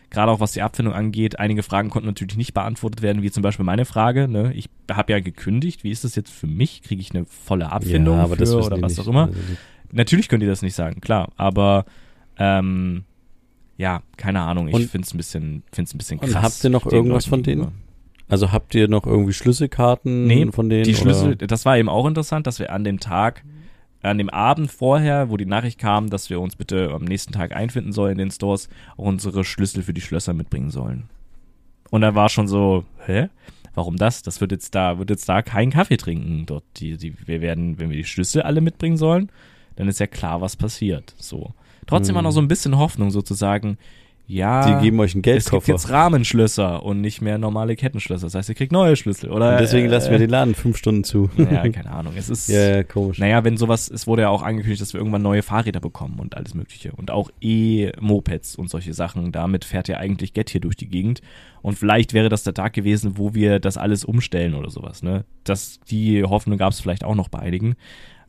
[0.09, 3.43] Gerade auch was die Abfindung angeht, einige Fragen konnten natürlich nicht beantwortet werden, wie zum
[3.43, 4.29] Beispiel meine Frage.
[4.29, 4.53] Ne?
[4.53, 5.83] Ich habe ja gekündigt.
[5.83, 6.81] Wie ist das jetzt für mich?
[6.81, 9.01] Kriege ich eine volle Abfindung ja, aber für oder was nicht.
[9.01, 9.27] auch immer?
[9.27, 9.39] Also
[9.91, 11.85] Natürlich könnt ihr das nicht sagen, klar, aber
[12.37, 13.03] ähm,
[13.77, 16.43] ja, keine Ahnung, ich finde es ein bisschen, find's ein bisschen Und krass.
[16.43, 17.61] habt ihr noch irgendwas Leuten von denen?
[17.61, 17.86] gegenüber.
[18.29, 20.83] Also habt ihr noch irgendwie Schlüsselkarten Nee, von denen?
[20.83, 21.47] Die Schlüssel, Oder?
[21.47, 23.43] das war eben auch interessant, dass wir an dem Tag,
[24.01, 27.55] an dem Abend vorher, wo die Nachricht kam, dass wir uns bitte am nächsten Tag
[27.55, 31.09] einfinden sollen in den Stores, auch unsere Schlüssel für die Schlösser mitbringen sollen.
[31.89, 33.29] Und da war schon so, hä?
[33.75, 34.23] Warum das?
[34.23, 36.63] Das wird jetzt da, wird jetzt da keinen Kaffee trinken dort.
[36.77, 39.31] Die, die, wir werden, wenn wir die Schlüssel alle mitbringen sollen,
[39.75, 41.13] dann ist ja klar, was passiert.
[41.17, 41.53] So.
[41.85, 42.25] Trotzdem war Hm.
[42.25, 43.77] noch so ein bisschen Hoffnung sozusagen,
[44.27, 44.75] ja.
[44.75, 45.71] Die geben euch einen es gibt Geldkoffer.
[45.71, 48.27] jetzt Rahmenschlösser und nicht mehr normale Kettenschlösser.
[48.27, 49.53] Das heißt, ihr kriegt neue Schlüssel, oder?
[49.53, 51.29] Und deswegen äh, lassen wir den Laden fünf Stunden zu.
[51.37, 52.13] Ja, keine Ahnung.
[52.17, 53.19] Es ist, ja, ja, komisch.
[53.19, 56.35] naja, wenn sowas, es wurde ja auch angekündigt, dass wir irgendwann neue Fahrräder bekommen und
[56.35, 56.91] alles Mögliche.
[56.91, 59.31] Und auch E-Mopeds und solche Sachen.
[59.31, 61.21] Damit fährt ja eigentlich Get hier durch die Gegend.
[61.61, 65.23] Und vielleicht wäre das der Tag gewesen, wo wir das alles umstellen oder sowas, ne?
[65.45, 67.75] Das, die Hoffnung gab es vielleicht auch noch bei einigen.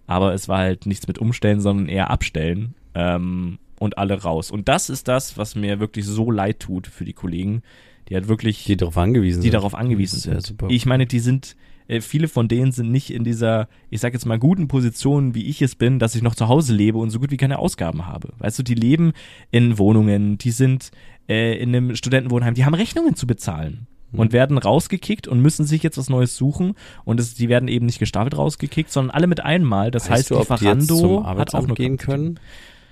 [0.06, 2.74] Aber es war halt nichts mit umstellen, sondern eher abstellen.
[2.94, 4.50] Ähm, und alle raus.
[4.50, 7.62] Und das ist das, was mir wirklich so leid tut für die Kollegen,
[8.08, 9.54] die halt wirklich Die darauf angewiesen die sind.
[9.54, 10.42] darauf angewiesen sind.
[10.42, 10.66] super.
[10.70, 11.56] Ich meine, die sind,
[11.88, 15.46] äh, viele von denen sind nicht in dieser, ich sag jetzt mal, guten Position, wie
[15.46, 18.06] ich es bin, dass ich noch zu Hause lebe und so gut wie keine Ausgaben
[18.06, 18.30] habe.
[18.38, 19.12] Weißt du, die leben
[19.50, 20.90] in Wohnungen, die sind
[21.28, 23.86] äh, in einem Studentenwohnheim, die haben Rechnungen zu bezahlen.
[24.10, 24.20] Hm.
[24.20, 26.74] Und werden rausgekickt und müssen sich jetzt was Neues suchen.
[27.04, 29.90] Und es, die werden eben nicht gestaffelt rausgekickt, sondern alle mit einmal.
[29.90, 32.40] Das weißt heißt, du, die zum hat auch nur gehen können?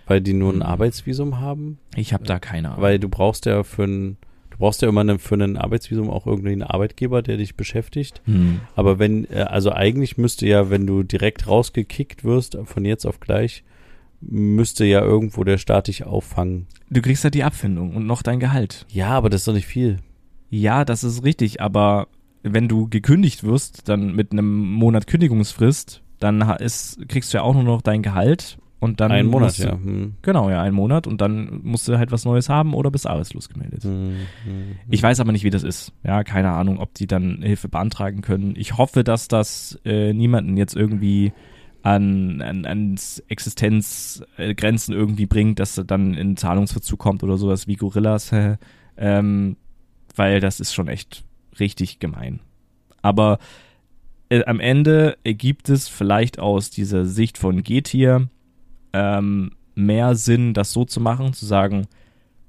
[0.07, 0.63] Weil die nur ein Hm.
[0.63, 1.79] Arbeitsvisum haben?
[1.97, 2.83] Ich habe da keine Ahnung.
[2.83, 4.17] Weil du brauchst ja für ein,
[4.51, 8.23] du brauchst ja immer eine, für ein Arbeitsvisum auch irgendwie einen Arbeitgeber, der dich beschäftigt.
[8.25, 8.61] Hm.
[8.77, 13.21] Aber wenn, äh, also eigentlich müsste ja, wenn du direkt rausgekickt wirst, von jetzt auf
[13.21, 13.65] gleich,
[14.21, 16.67] müsste ja irgendwo der Staat dich auffangen.
[16.89, 18.87] Du kriegst halt die Abfindung und noch dein Gehalt.
[18.91, 19.99] Ja, aber das ist doch nicht viel.
[20.49, 22.07] Ja, das ist richtig, aber
[22.43, 27.55] wenn du gekündigt wirst, dann mit einem Monat Kündigungsfrist, dann ist, kriegst du ja auch
[27.55, 29.73] nur noch dein Gehalt und dann Ein Monat, musst du, ja.
[29.73, 30.15] Hm.
[30.23, 33.49] Genau, ja, einen Monat und dann musst du halt was Neues haben oder bist arbeitslos
[33.49, 33.85] gemeldet.
[33.85, 35.93] Hm, hm, Ich weiß aber nicht, wie das ist.
[36.05, 38.55] Ja, keine Ahnung, ob die dann Hilfe beantragen können.
[38.57, 41.33] Ich hoffe, dass das äh, niemanden jetzt irgendwie
[41.83, 47.77] an, an ans Existenzgrenzen irgendwie bringt, dass er dann in Zahlungsverzug kommt oder sowas wie
[47.77, 48.31] Gorillas,
[48.99, 49.57] ähm,
[50.17, 51.25] weil das ist schon echt
[51.59, 52.41] richtig gemein.
[53.03, 53.39] Aber
[54.29, 58.29] äh, am Ende ergibt es vielleicht aus dieser Sicht von G-Tier
[58.97, 61.87] ähm, mehr Sinn, das so zu machen, zu sagen,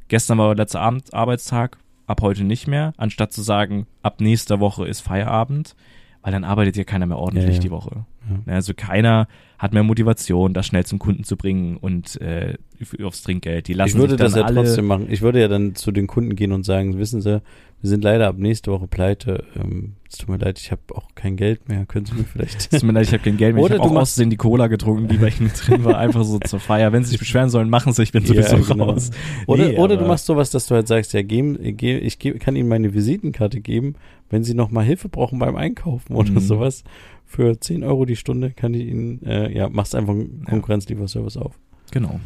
[0.08, 4.60] gestern war der letzte Abend Arbeitstag, ab heute nicht mehr, anstatt zu sagen, ab nächster
[4.60, 5.76] Woche ist Feierabend,
[6.22, 7.60] weil dann arbeitet ja keiner mehr ordentlich Ja, ja.
[7.60, 8.06] die Woche.
[8.48, 8.54] Ja.
[8.54, 12.56] Also keiner hat mehr Motivation, das schnell zum Kunden zu bringen und äh,
[13.04, 13.68] aufs Trinkgeld.
[13.68, 15.08] Die lassen Ich würde sich dann das ja alle, trotzdem machen.
[15.10, 17.42] Ich würde ja dann zu den Kunden gehen und sagen, wissen Sie,
[17.82, 19.44] wir sind leider ab nächste Woche pleite.
[19.56, 21.86] Ähm, es tut mir leid, ich habe auch kein Geld mehr.
[21.86, 22.56] Können Sie mir vielleicht...
[22.60, 23.64] Es tut mir leid, ich habe kein Geld mehr.
[23.64, 25.98] Oder ich habe du auch machst- außerdem die Cola getrunken, die bei Ihnen drin war,
[25.98, 26.92] einfach so zur Feier.
[26.94, 28.92] Wenn Sie sich beschweren sollen, machen Sie, ich bin Ja, sowieso genau.
[28.92, 29.12] raus.
[29.48, 32.38] Oder, Nee, oder du machst sowas, dass du halt sagst, ja, geben, ge- ich ge-
[32.40, 33.96] kann Ihnen meine Visitenkarte geben,
[34.30, 36.40] wenn Sie noch mal Hilfe brauchen beim Einkaufen oder Mhm.
[36.40, 36.84] sowas.
[37.26, 41.60] Für 10 Euro die Stunde kann ich Ihnen, äh, ja, machst einfach einen Konkurrenzlieferservice auf.
[41.92, 42.20] Genau.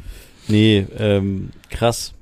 [0.48, 2.14] Nee, ähm, krass.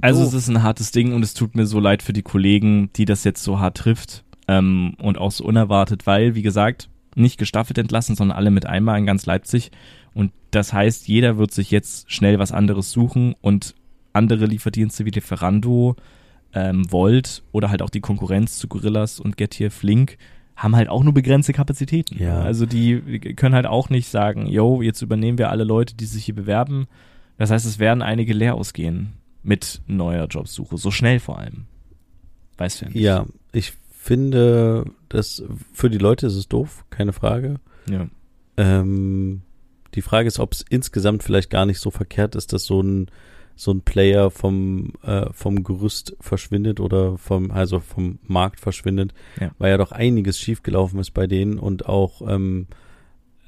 [0.00, 2.90] Also es ist ein hartes Ding und es tut mir so leid für die Kollegen,
[2.96, 7.38] die das jetzt so hart trifft ähm, und auch so unerwartet, weil, wie gesagt, nicht
[7.38, 9.70] gestaffelt entlassen, sondern alle mit einmal in ganz Leipzig.
[10.14, 13.74] Und das heißt, jeder wird sich jetzt schnell was anderes suchen und
[14.12, 15.96] andere Lieferdienste wie Lieferando,
[16.54, 20.16] ähm, Volt oder halt auch die Konkurrenz zu Gorillas und Get Here Flink
[20.56, 22.20] haben halt auch nur begrenzte Kapazitäten.
[22.20, 22.40] Ja.
[22.40, 26.24] Also die können halt auch nicht sagen, yo, jetzt übernehmen wir alle Leute, die sich
[26.24, 26.88] hier bewerben.
[27.36, 29.12] Das heißt, es werden einige leer ausgehen
[29.44, 31.66] mit neuer Jobsuche, so schnell vor allem.
[32.56, 33.00] Weißt du ja nicht.
[33.00, 33.74] Ja, ich
[34.08, 35.42] finde, dass
[35.74, 37.60] für die Leute ist es doof, keine Frage.
[37.90, 38.08] Ja.
[38.56, 39.42] Ähm,
[39.94, 43.10] die Frage ist, ob es insgesamt vielleicht gar nicht so verkehrt ist, dass so ein
[43.54, 49.50] so ein Player vom äh, vom Gerüst verschwindet oder vom also vom Markt verschwindet, Ja.
[49.58, 52.66] weil ja doch einiges schiefgelaufen ist bei denen und auch ähm,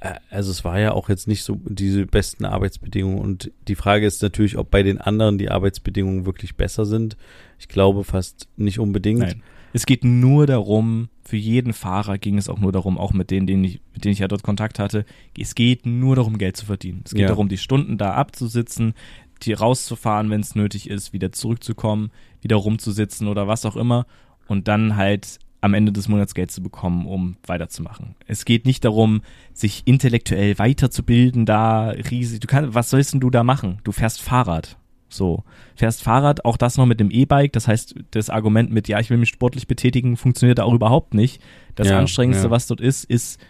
[0.00, 4.04] äh, also es war ja auch jetzt nicht so diese besten Arbeitsbedingungen und die Frage
[4.06, 7.16] ist natürlich, ob bei den anderen die Arbeitsbedingungen wirklich besser sind.
[7.58, 9.20] Ich glaube fast nicht unbedingt.
[9.20, 9.42] Nein.
[9.72, 13.46] Es geht nur darum, für jeden Fahrer ging es auch nur darum, auch mit denen,
[13.46, 15.04] denen ich, mit denen ich ja dort Kontakt hatte,
[15.38, 17.02] es geht nur darum, Geld zu verdienen.
[17.04, 17.28] Es geht Ja.
[17.28, 18.94] darum, die Stunden da abzusitzen,
[19.42, 22.10] die rauszufahren, wenn es nötig ist, wieder zurückzukommen,
[22.42, 24.06] wieder rumzusitzen oder was auch immer
[24.48, 28.14] und dann halt am Ende des Monats Geld zu bekommen, um weiterzumachen.
[28.26, 29.20] Es geht nicht darum,
[29.52, 32.40] sich intellektuell weiterzubilden, da riesig.
[32.40, 33.78] Du kannst, was sollst denn du da machen?
[33.84, 34.78] Du fährst Fahrrad.
[35.12, 35.44] So.
[35.76, 37.52] Fährst Fahrrad, auch das noch mit dem E-Bike.
[37.52, 41.14] Das heißt, das Argument mit, ja, ich will mich sportlich betätigen, funktioniert da auch überhaupt
[41.14, 41.40] nicht.
[41.74, 42.50] Das Ja, Anstrengendste, ja.
[42.50, 43.40] was dort ist, ist,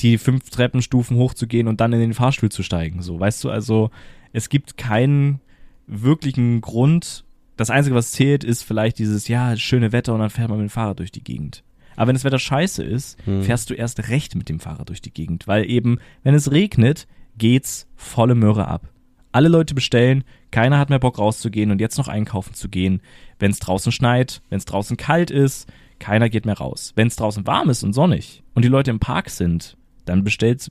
[0.00, 3.02] die fünf Treppenstufen hochzugehen und dann in den Fahrstuhl zu steigen.
[3.02, 3.90] So, weißt du, also,
[4.32, 5.40] es gibt keinen
[5.86, 7.24] wirklichen Grund.
[7.56, 10.68] Das Einzige, was zählt, ist vielleicht dieses, ja, schöne Wetter und dann fährt man mit
[10.68, 11.62] dem Fahrrad durch die Gegend.
[11.96, 13.42] Aber wenn das Wetter scheiße ist, Hm.
[13.42, 17.06] fährst du erst recht mit dem Fahrrad durch die Gegend, weil eben, wenn es regnet,
[17.36, 18.88] geht's volle Möhre ab.
[19.32, 23.00] Alle Leute bestellen, keiner hat mehr Bock rauszugehen und jetzt noch einkaufen zu gehen.
[23.38, 25.68] Wenn es draußen schneit, wenn es draußen kalt ist,
[25.98, 26.92] keiner geht mehr raus.
[26.96, 30.70] Wenn es draußen warm ist und sonnig und die Leute im Park sind, dann bestellt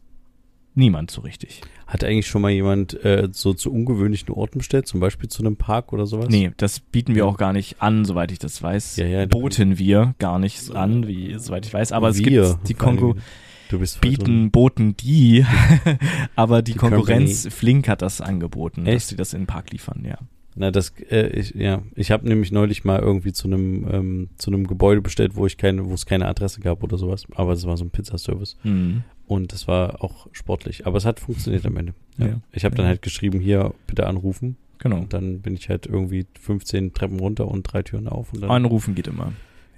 [0.75, 1.61] niemand so richtig.
[1.87, 5.55] Hat eigentlich schon mal jemand äh, so zu ungewöhnlichen Orten bestellt, zum Beispiel zu einem
[5.55, 6.27] Park oder sowas?
[6.29, 8.97] Nee, das bieten wir auch gar nicht an, soweit ich das weiß.
[8.97, 11.91] Ja, ja, Boten wir gar nicht an, wie, soweit ich weiß.
[11.91, 12.73] Aber es Wir, gibt die.
[12.73, 13.21] Konkurrenz.
[13.69, 15.45] Du bist bieten, boten die,
[16.35, 17.51] aber die, Die Konkurrenz Company.
[17.51, 19.07] Flink hat das angeboten, dass Echt?
[19.07, 20.17] sie das in den Park liefern, ja.
[20.55, 24.51] Na, das, äh, ich, ja, ich habe nämlich neulich mal irgendwie zu einem ähm, zu
[24.51, 27.23] einem Gebäude bestellt, wo ich keine, wo es keine Adresse gab oder sowas.
[27.35, 29.03] Aber es war so ein Pizzaservice Mhm.
[29.27, 30.85] und das war auch sportlich.
[30.87, 31.93] Aber es hat funktioniert am Ende.
[32.17, 32.25] Ja.
[32.25, 32.41] Ja.
[32.51, 32.89] Ich habe dann Ja.
[32.89, 34.57] halt geschrieben, hier bitte anrufen.
[34.79, 34.97] Genau.
[34.97, 38.49] Und dann bin ich halt irgendwie 15 Treppen runter und drei Türen auf und dann
[38.49, 39.31] Anrufen geht immer.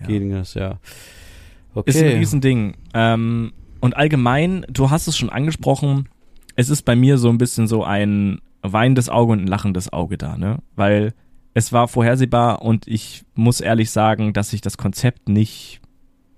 [0.08, 0.80] Ging das, ja.
[1.76, 1.90] Okay.
[1.90, 2.76] Ist ein Riesending.
[2.94, 6.08] Ähm, und allgemein, du hast es schon angesprochen,
[6.56, 10.18] es ist bei mir so ein bisschen so ein weinendes Auge und ein lachendes Auge
[10.18, 10.60] da, ne?
[10.76, 11.14] Weil
[11.54, 15.82] es war vorhersehbar und ich muss ehrlich sagen, dass ich das Konzept nicht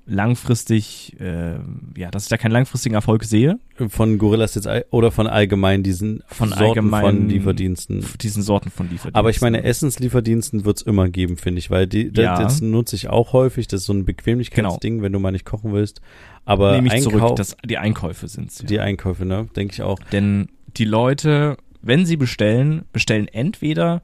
[0.06, 1.56] langfristig, äh,
[1.98, 6.24] ja, dass ich da keinen langfristigen Erfolg sehe, Von Gorillas jetzt oder von allgemein diesen
[6.28, 8.06] Von Sorten allgemein- von Lieferdiensten.
[8.22, 9.16] diesen Sorten von Lieferdiensten.
[9.16, 12.34] Aber ich meine, Essenslieferdiensten wird's immer geben, finde ich, weil die, das, Ja.
[12.36, 12.48] Genau.
[12.48, 13.68] das nutze ich auch häufig.
[13.68, 16.02] Das ist so ein Bequemlichkeitsding, wenn du mal nicht kochen willst.
[16.46, 18.60] Aber nehme ich Einkau zurück, dass die Einkäufe sind's.
[18.60, 18.66] Ja.
[18.66, 20.00] die Einkäufe, ne, denke ich auch.
[20.12, 24.02] Denn die Leute, wenn sie bestellen, bestellen entweder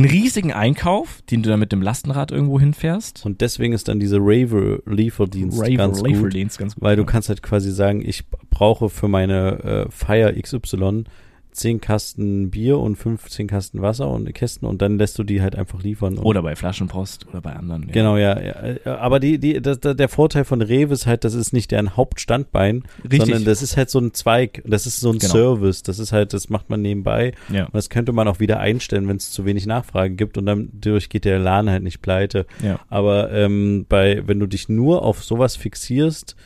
[0.00, 3.24] einen riesigen Einkauf, den du dann mit dem Lastenrad irgendwo hinfährst.
[3.26, 6.08] Und deswegen ist dann diese Raver-Lieferdienst ganz gut.
[6.08, 6.82] Lieferdienst ganz gut.
[6.82, 11.04] Weil du kannst halt quasi sagen, ich brauche für meine äh, Feier XY
[11.52, 15.56] 10 Kasten Bier und 15 Kasten Wasser und Kästen und dann lässt du die halt
[15.56, 16.18] einfach liefern.
[16.18, 17.84] Oder bei Flaschenpost oder bei anderen.
[17.88, 17.92] Ja.
[17.92, 18.96] Genau, ja, ja.
[18.98, 22.84] Aber die, die, das, der Vorteil von Rewe ist halt, das ist nicht deren Hauptstandbein,
[23.02, 23.20] Richtig.
[23.20, 24.62] sondern das ist halt so ein Zweig.
[24.66, 25.32] Das ist so ein Genau.
[25.32, 25.82] Service.
[25.82, 27.32] Das ist halt, das macht man nebenbei.
[27.52, 27.64] Ja.
[27.66, 30.70] Und das könnte man auch wieder einstellen, wenn es zu wenig Nachfrage gibt und dann
[30.72, 32.46] durch geht der Laden halt nicht pleite.
[32.62, 32.80] ja.
[32.88, 36.36] Aber ähm, bei, wenn du dich nur auf sowas fixierst,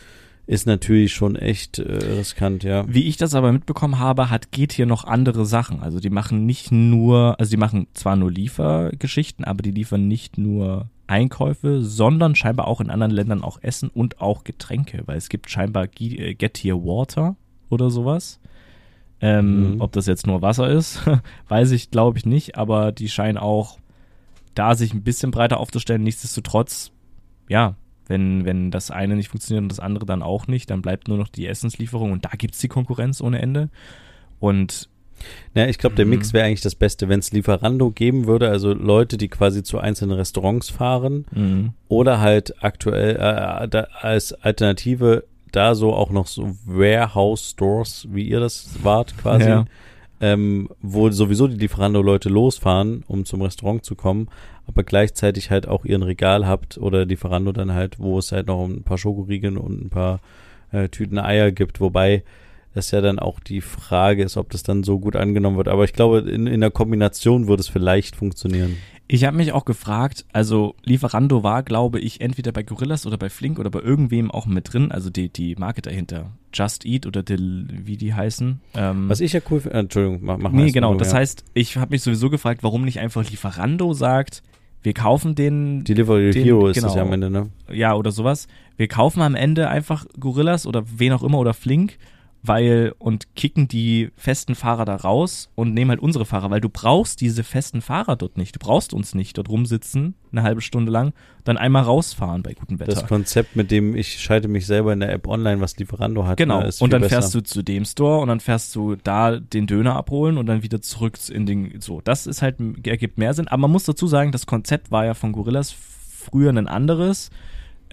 [0.46, 2.84] ist natürlich schon echt äh, riskant, ja.
[2.86, 5.80] Wie ich das aber mitbekommen habe, hat geht hier noch andere Sachen.
[5.80, 10.36] Also die machen nicht nur, also die machen zwar nur Liefergeschichten, aber die liefern nicht
[10.36, 15.28] nur Einkäufe, sondern scheinbar auch in anderen Ländern auch Essen und auch Getränke, weil es
[15.28, 17.36] gibt scheinbar äh, Get Here Water
[17.70, 18.40] oder sowas.
[19.20, 19.80] Ähm, Mhm.
[19.80, 21.00] Ob das jetzt nur Wasser ist,
[21.48, 23.78] weiß ich, glaube ich nicht, aber die scheinen auch
[24.54, 26.02] da sich ein bisschen breiter aufzustellen.
[26.02, 26.92] Nichtsdestotrotz,
[27.48, 27.76] ja,
[28.06, 31.18] wenn, wenn das eine nicht funktioniert und das andere dann auch nicht, dann bleibt nur
[31.18, 33.68] noch die Essenslieferung und da gibt's die Konkurrenz ohne Ende.
[34.40, 34.88] Und
[35.54, 36.10] Ja, ich glaube, der Mhm.
[36.10, 39.78] Mix wäre eigentlich das Beste, wenn es Lieferando geben würde, also Leute, die quasi zu
[39.78, 46.26] einzelnen Restaurants fahren mh, oder halt aktuell äh, da, als Alternative da so auch noch
[46.26, 49.64] so Warehouse Stores, wie ihr das wart quasi, Ja.
[50.20, 54.28] Ähm, wo sowieso die Lieferando-Leute losfahren, um zum Restaurant zu kommen,
[54.66, 58.64] aber gleichzeitig halt auch ihren Regal habt oder Lieferando dann halt, wo es halt noch
[58.64, 60.20] ein paar Schokoriegeln und ein paar
[60.72, 62.22] äh, Tüten Eier gibt, wobei
[62.74, 65.68] das ja dann auch die Frage ist, ob das dann so gut angenommen wird.
[65.68, 68.76] Aber ich glaube, in, in der Kombination würde es vielleicht funktionieren.
[69.06, 73.28] Ich habe mich auch gefragt, also Lieferando war, glaube ich, entweder bei Gorillas oder bei
[73.28, 76.30] Flink oder bei irgendwem auch mit drin, also die, die Marke dahinter.
[76.54, 78.60] Just Eat oder Del, wie die heißen.
[78.74, 80.92] Ähm, Was ich ja cool finde, äh, Entschuldigung, mach, mach nee, mal genau.
[80.92, 81.18] du, Das ja.
[81.18, 84.42] heißt, ich habe mich sowieso gefragt, warum nicht einfach Lieferando sagt,
[84.82, 86.96] wir kaufen den, Delivery Den- Hero ist das genau.
[86.96, 87.50] ja am Ende, ne?
[87.70, 88.48] ja, oder sowas.
[88.76, 91.98] Wir kaufen am Ende einfach Gorillas oder wen auch immer oder Flink,
[92.46, 96.68] weil und kicken die festen Fahrer da raus und nehmen halt unsere Fahrer, weil du
[96.68, 98.54] brauchst diese festen Fahrer dort nicht.
[98.54, 101.14] Du brauchst uns nicht dort rumsitzen, eine halbe Stunde lang,
[101.44, 102.92] dann einmal rausfahren bei gutem Wetter.
[102.92, 106.36] Das Konzept, mit dem ich schalte mich selber in der App online, was Lieferando hat.
[106.36, 107.22] Genau, ne, ist und viel dann besser.
[107.22, 110.62] fährst du zu dem Store und dann fährst du da den Döner abholen und dann
[110.62, 114.06] wieder zurück in den, so, das ist halt, ergibt mehr Sinn, aber man muss dazu
[114.06, 115.74] sagen, das Konzept war ja von Gorillas
[116.24, 117.30] früher ein anderes,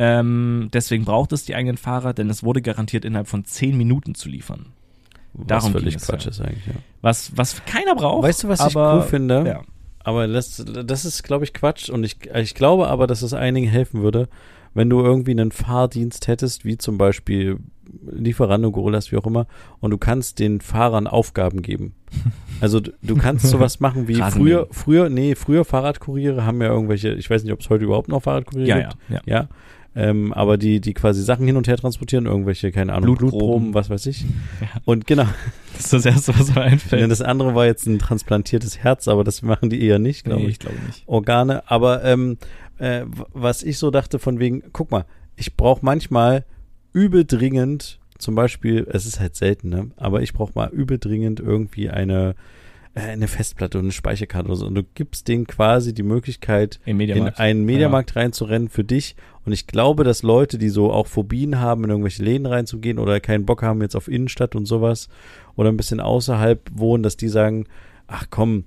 [0.04, 4.16] ähm, deswegen braucht es die eigenen Fahrer, denn es wurde garantiert innerhalb von 10 Minuten
[4.16, 4.66] zu liefern.
[5.34, 6.32] was darum völlig Quatsch ja.
[6.32, 6.74] ist eigentlich, ja.
[7.02, 8.24] Was, was keiner braucht.
[8.24, 9.44] Weißt du, was ich aber, cool finde?
[9.46, 9.62] Ja.
[10.00, 11.90] Aber das, das ist, glaube ich, Quatsch.
[11.92, 14.28] Und ich, ich glaube aber, dass es einigen helfen würde,
[14.74, 17.60] wenn du irgendwie einen Fahrdienst hättest, wie zum Beispiel
[18.10, 19.46] Lieferando, Gorillas, wie auch immer,
[19.82, 21.94] und du kannst den Fahrern Aufgaben geben.
[22.62, 27.14] Also du, du kannst sowas machen wie früher, früher, nee, früher Fahrradkuriere haben ja irgendwelche,
[27.14, 28.98] ich weiß nicht, ob es heute überhaupt noch Fahrradkuriere Ja, gibt.
[29.10, 29.22] ja, ja.
[29.26, 29.48] Ja.
[29.94, 33.40] Ähm, aber die, die quasi Sachen hin und her transportieren, irgendwelche, keine Ahnung, Blutproben.
[33.40, 34.22] Blutproben, was weiß ich.
[34.62, 34.68] Ja.
[34.86, 35.28] Und genau,
[35.74, 37.02] Das ist das Erste, was mir einfällt.
[37.02, 40.42] ja, das andere war jetzt ein transplantiertes Herz, aber das machen die eher nicht, glaube
[40.42, 40.54] nee, ich.
[40.54, 41.04] ich glaube nicht.
[41.08, 41.70] Organe.
[41.70, 42.38] Aber ähm,
[42.78, 46.46] äh, was ich so dachte von wegen, guck mal, ich brauche manchmal
[46.94, 49.92] übel dringend, zum Beispiel, es ist halt selten, ne?
[49.98, 52.36] aber ich brauche mal übel dringend irgendwie eine,
[52.94, 54.66] eine Festplatte und eine Speicherkarte oder so.
[54.68, 59.16] Und du gibst denen quasi die Möglichkeit, in einen Mediamarkt reinzurennen für dich.
[59.46, 63.20] Und ich glaube, dass Leute, die so auch Phobien haben, in irgendwelche Läden reinzugehen oder
[63.20, 65.08] keinen Bock haben jetzt auf Innenstadt und sowas
[65.56, 67.66] oder ein bisschen außerhalb wohnen, dass die sagen,
[68.08, 68.66] ach komm,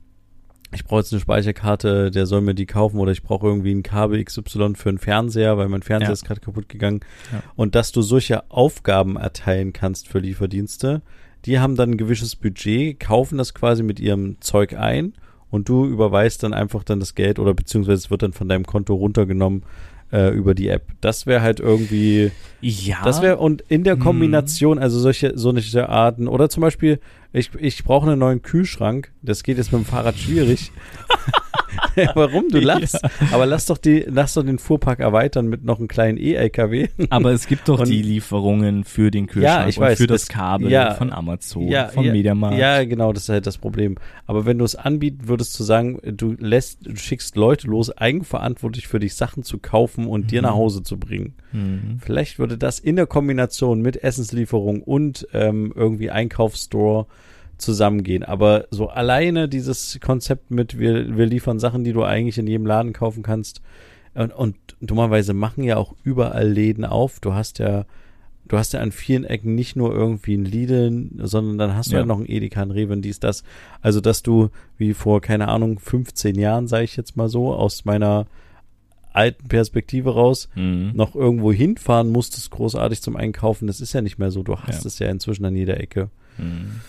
[0.73, 3.85] ich brauche jetzt eine Speicherkarte, der soll mir die kaufen oder ich brauche irgendwie ein
[3.85, 6.13] Kabel XY für einen Fernseher, weil mein Fernseher Ja.
[6.13, 7.01] ist gerade kaputt gegangen.
[7.33, 7.43] Ja.
[7.55, 11.03] Und dass du solche Aufgaben erteilen kannst für Lieferdienste,
[11.47, 15.13] die haben dann ein gewisses Budget, kaufen das quasi mit ihrem Zeug ein
[15.51, 18.65] und du überweist dann einfach dann das Geld oder beziehungsweise es wird dann von deinem
[18.67, 19.63] Konto runtergenommen
[20.13, 20.89] äh, über die App.
[21.01, 22.31] Das wäre halt irgendwie,
[22.61, 22.99] Ja.
[23.05, 24.01] das wäre und in der Mhm.
[24.01, 26.99] Kombination, also solche solche Arten oder zum Beispiel,
[27.33, 30.71] ich, ich brauche einen neuen Kühlschrank, das geht jetzt mit dem Fahrrad schwierig.
[32.15, 32.49] Warum?
[32.51, 33.01] Du lachst.
[33.33, 36.89] Aber lass doch die, lass doch den Fuhrpark erweitern mit noch einem kleinen E-LKW.
[37.11, 40.07] Aber es gibt doch Und- die Lieferungen für den Kühlschrank Ja, ich und weiß, für
[40.07, 42.59] das das- Kabel ja, von Amazon, ja, vom ja, Mediamarkt.
[42.59, 43.97] Ja, genau, das ist halt das Problem.
[44.27, 48.89] Aber wenn du es anbieten würdest, zu sagen, du lässt, du schickst Leute los, eigenverantwortlich
[48.89, 50.47] für dich Sachen zu kaufen und dir Mhm.
[50.49, 51.35] nach Hause zu bringen.
[51.53, 51.99] Mhm.
[52.01, 57.07] Vielleicht würde das in der Kombination mit Essenslieferung und ähm, irgendwie Einkaufsstore
[57.59, 58.23] zusammengehen.
[58.23, 62.67] Aber so alleine dieses Konzept mit, wir, wir liefern Sachen, die du eigentlich in jedem
[62.67, 63.61] Laden kaufen kannst.
[64.15, 67.19] Und, und dummerweise machen ja auch überall Läden auf.
[67.21, 67.85] Du hast ja,
[68.47, 71.95] du hast ja an vielen Ecken nicht nur irgendwie ein Lidl, sondern dann hast du
[71.95, 72.01] Ja.
[72.01, 73.43] ja noch ein Edeka, ein Rewe, dies, das.
[73.81, 77.85] Also, dass du wie vor, keine Ahnung, 15 Jahren, sage ich jetzt mal so, aus
[77.85, 78.27] meiner
[79.13, 80.91] alten Perspektive raus, Mhm.
[80.95, 83.67] noch irgendwo hinfahren musstest, großartig zum Einkaufen.
[83.69, 84.43] Das ist ja nicht mehr so.
[84.43, 84.89] Du hast Ja.
[84.89, 86.11] es ja inzwischen an jeder Ecke.
[86.39, 86.81] Mhm.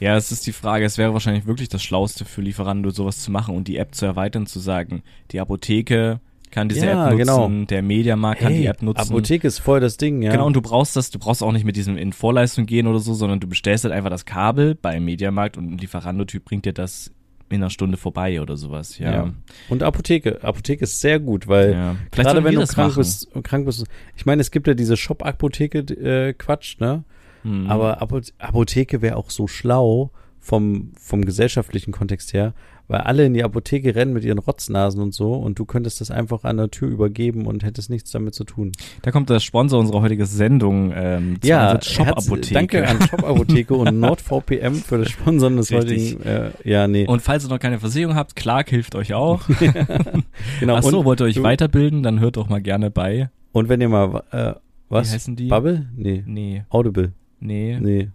[0.00, 3.30] Ja, es ist die Frage, es wäre wahrscheinlich wirklich das Schlauste für Lieferando, sowas zu
[3.30, 6.20] machen und die App zu erweitern, zu sagen, die Apotheke
[6.50, 7.64] kann diese Ja, App nutzen, genau.
[7.66, 9.00] der Mediamarkt kann die App nutzen.
[9.00, 10.32] Apotheke ist voll das Ding, ja.
[10.32, 12.98] Genau, und du brauchst das, du brauchst auch nicht mit diesem in Vorleistung gehen oder
[12.98, 16.72] so, sondern du bestellst halt einfach das Kabel beim Mediamarkt und ein Lieferando-Typ bringt dir
[16.72, 17.12] das
[17.50, 19.12] in einer Stunde vorbei oder sowas, ja.
[19.12, 19.30] Ja.
[19.68, 20.42] Und Apotheke.
[20.42, 21.96] Apotheke ist sehr gut, weil Ja.
[22.12, 22.98] Gerade wenn du krank machen.
[23.00, 23.84] bist, krank bist.
[24.16, 27.04] Ich meine, es gibt ja diese Shop-Apotheke-Quatsch, ne?
[27.44, 27.70] Mhm.
[27.70, 32.54] Aber Apo Apotheke wäre auch so schlau vom, vom gesellschaftlichen Kontext her,
[32.88, 36.10] weil alle in die Apotheke rennen mit ihren Rotznasen und so und du könntest das
[36.10, 38.72] einfach an der Tür übergeben und hättest nichts damit zu tun.
[39.02, 42.54] Da kommt der Sponsor unserer heutigen Sendung, ähm, Ja, Shop Apotheke.
[42.54, 46.14] danke an Shop Apotheke und NordVPM für das Sponsoren des Richtig.
[46.16, 46.22] heutigen.
[46.24, 47.06] Äh, ja, nee.
[47.06, 49.42] Und falls ihr noch keine Versicherung habt, Clark hilft euch auch.
[50.60, 50.76] genau.
[50.76, 53.30] Achso, und, wollt ihr euch du- weiterbilden, dann hört doch mal gerne bei.
[53.52, 54.54] und wenn ihr mal, äh, Wie
[54.88, 55.12] was?
[55.12, 55.48] heißen die?
[55.48, 55.86] Bubble?
[55.96, 56.24] Nee.
[56.26, 57.12] Nee, Audible?
[57.40, 58.10] Nee, Nee.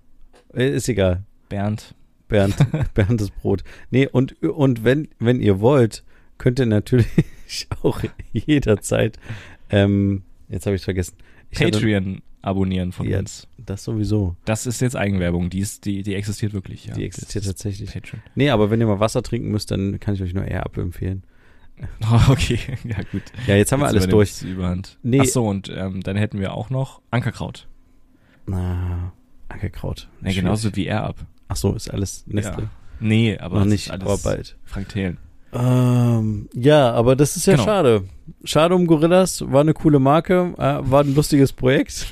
[0.53, 1.23] Äh, Ist egal.
[1.49, 1.93] Bernd.
[2.28, 2.55] Bernd,
[2.93, 3.63] Bernd das Brot.
[3.91, 6.03] Nee, und, und wenn, wenn ihr wollt,
[6.38, 7.07] könnt ihr natürlich
[7.84, 8.01] auch
[8.34, 9.17] jederzeit,
[9.69, 11.15] ähm, jetzt habe ich vergessen.
[11.51, 13.47] Ich hatte- Patreon abonnieren von Ja, uns.
[13.57, 14.36] Das sowieso.
[14.45, 16.86] Das ist jetzt Eigenwerbung, die, ist, die, die existiert wirklich.
[16.86, 16.93] Ja.
[16.93, 17.91] Die existiert tatsächlich.
[17.91, 18.21] Patreon.
[18.36, 20.78] Nee, aber wenn ihr mal Wasser trinken müsst, dann kann ich euch nur Air Up
[20.78, 21.23] empfehlen.
[22.09, 23.23] Oh, okay, ja gut.
[23.47, 24.30] Ja, jetzt haben wir Jetzt alles durch.
[24.32, 24.97] es Überhand.
[25.03, 25.19] Nee.
[25.21, 27.67] Ach so, und ähm, dann hätten wir auch noch Ankerkraut.
[28.47, 29.11] Na,
[29.49, 30.07] Ankerkraut.
[30.23, 31.15] Ja, genauso wie Air Up.
[31.47, 32.63] Ach so, ist alles Nestle.
[32.63, 32.69] Ja.
[32.99, 34.57] Nee, aber Noch nicht, aber bald.
[34.63, 35.17] Frank Thelen.
[35.53, 37.65] Ähm, ja, aber das ist ja Genau.
[37.65, 38.03] schade.
[38.43, 42.07] Schade um Gorillas, war eine coole Marke, äh, war ein lustiges Projekt.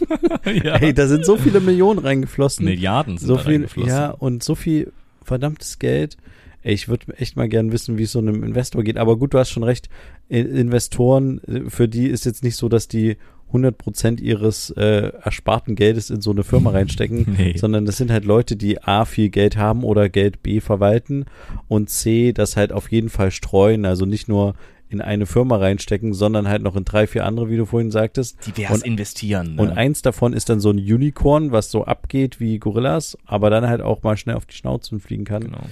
[0.44, 0.76] ja.
[0.76, 2.64] Ey, da sind so viele Millionen reingeflossen.
[2.64, 3.90] Milliarden sind so da viel, reingeflossen.
[3.90, 6.16] ja, und so viel verdammtes Geld.
[6.62, 8.96] ey, ich würde echt mal gern wissen, wie es so einem Investor geht.
[8.96, 9.88] Aber gut, du hast schon recht,
[10.28, 13.16] Investoren, äh, für die ist jetzt nicht so, dass die
[13.52, 17.56] 100% ihres äh, ersparten Geldes in so eine Firma reinstecken, Nee.
[17.56, 21.26] sondern das sind halt Leute, die A, viel Geld haben oder Geld B, verwalten
[21.68, 24.54] und C, das halt auf jeden Fall streuen, also nicht nur
[24.88, 28.38] in eine Firma reinstecken, sondern halt noch in drei, vier andere, wie du vorhin sagtest.
[28.46, 29.54] Divers Und- investieren.
[29.54, 29.62] Ne?
[29.62, 33.68] Und eins davon ist dann so ein Unicorn, was so abgeht wie Gorillas, aber dann
[33.68, 35.44] halt auch mal schnell auf die Schnauze fliegen kann.
[35.44, 35.62] genau.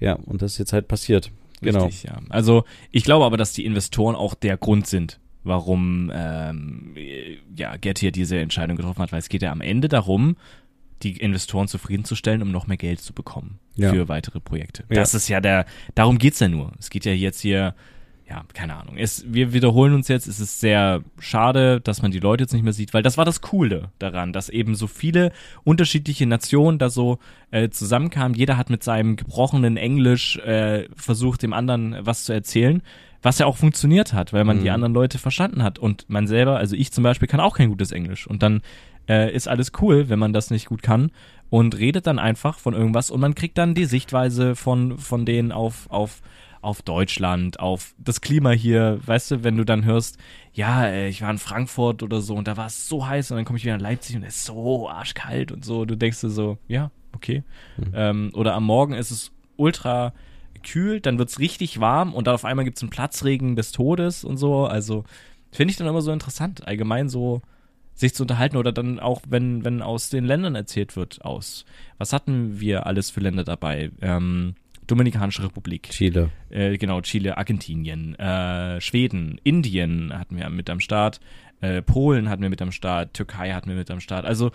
[0.00, 1.30] Ja, und das ist jetzt halt passiert.
[1.62, 1.84] Genau.
[1.86, 2.18] Richtig, ja.
[2.28, 6.94] Also ich glaube aber, dass die Investoren auch der Grund sind, warum ähm,
[7.56, 10.36] ja, Get hier diese Entscheidung getroffen hat, weil es geht ja am Ende darum,
[11.02, 13.90] die Investoren zufriedenzustellen, um noch mehr Geld zu bekommen Ja.
[13.90, 14.84] für weitere Projekte.
[14.88, 14.96] Ja.
[14.96, 16.72] Das ist ja der, darum geht's ja nur.
[16.78, 17.74] Es geht ja jetzt hier,
[18.28, 18.96] ja, keine Ahnung.
[18.96, 22.62] Es, wir wiederholen uns jetzt, es ist sehr schade, dass man die Leute jetzt nicht
[22.62, 25.32] mehr sieht, weil das war das Coole daran, dass eben so viele
[25.64, 27.18] unterschiedliche Nationen da so
[27.50, 28.36] äh, zusammenkamen.
[28.36, 32.80] Jeder hat mit seinem gebrochenen Englisch äh, versucht, dem anderen was zu erzählen,
[33.22, 34.62] was ja auch funktioniert hat, weil man Mhm.
[34.62, 35.78] die anderen Leute verstanden hat.
[35.78, 38.26] Und man selber, also ich zum Beispiel, kann auch kein gutes Englisch.
[38.26, 38.62] Und dann
[39.08, 41.10] äh, ist alles cool, wenn man das nicht gut kann
[41.50, 45.50] und redet dann einfach von irgendwas und man kriegt dann die Sichtweise von, von denen
[45.52, 46.22] auf, auf,
[46.62, 50.18] auf Deutschland, auf das Klima hier, weißt du, wenn du dann hörst,
[50.52, 53.36] ja, äh, ich war in Frankfurt oder so und da war es so heiß und
[53.38, 56.20] dann komme ich wieder nach Leipzig und es ist so arschkalt und so, du denkst
[56.20, 57.42] dir so, ja, okay.
[57.76, 57.92] Mhm.
[57.94, 60.12] Ähm, oder am Morgen ist es ultra
[60.62, 64.36] kühl, dann wird's richtig warm und dann auf einmal gibt's einen Platzregen des Todes und
[64.36, 65.04] so, also
[65.50, 67.42] finde ich dann immer so interessant, allgemein so
[67.94, 71.64] sich zu unterhalten oder dann auch, wenn, wenn aus den Ländern erzählt wird, aus,
[71.98, 73.90] was hatten wir alles für Länder dabei?
[74.00, 74.54] Ähm,
[74.86, 76.30] Dominikanische Republik, Chile.
[76.50, 81.20] äh, genau, Chile, Argentinien, äh, Schweden, Indien hatten wir mit am Start,
[81.60, 84.24] äh, Polen hatten wir mit am Start, Türkei hatten wir mit am Start.
[84.24, 84.50] Also,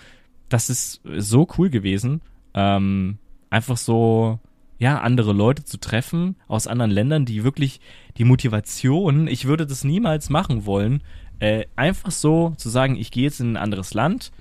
[0.49, 2.22] das ist so cool gewesen,
[2.53, 4.39] ähm, einfach so,
[4.80, 7.80] ja, andere Leute zu treffen aus anderen Ländern, die wirklich
[8.17, 11.01] die Motivation, ich würde das niemals machen wollen,
[11.39, 14.32] äh, einfach so zu sagen, ich gehe jetzt in ein anderes Land,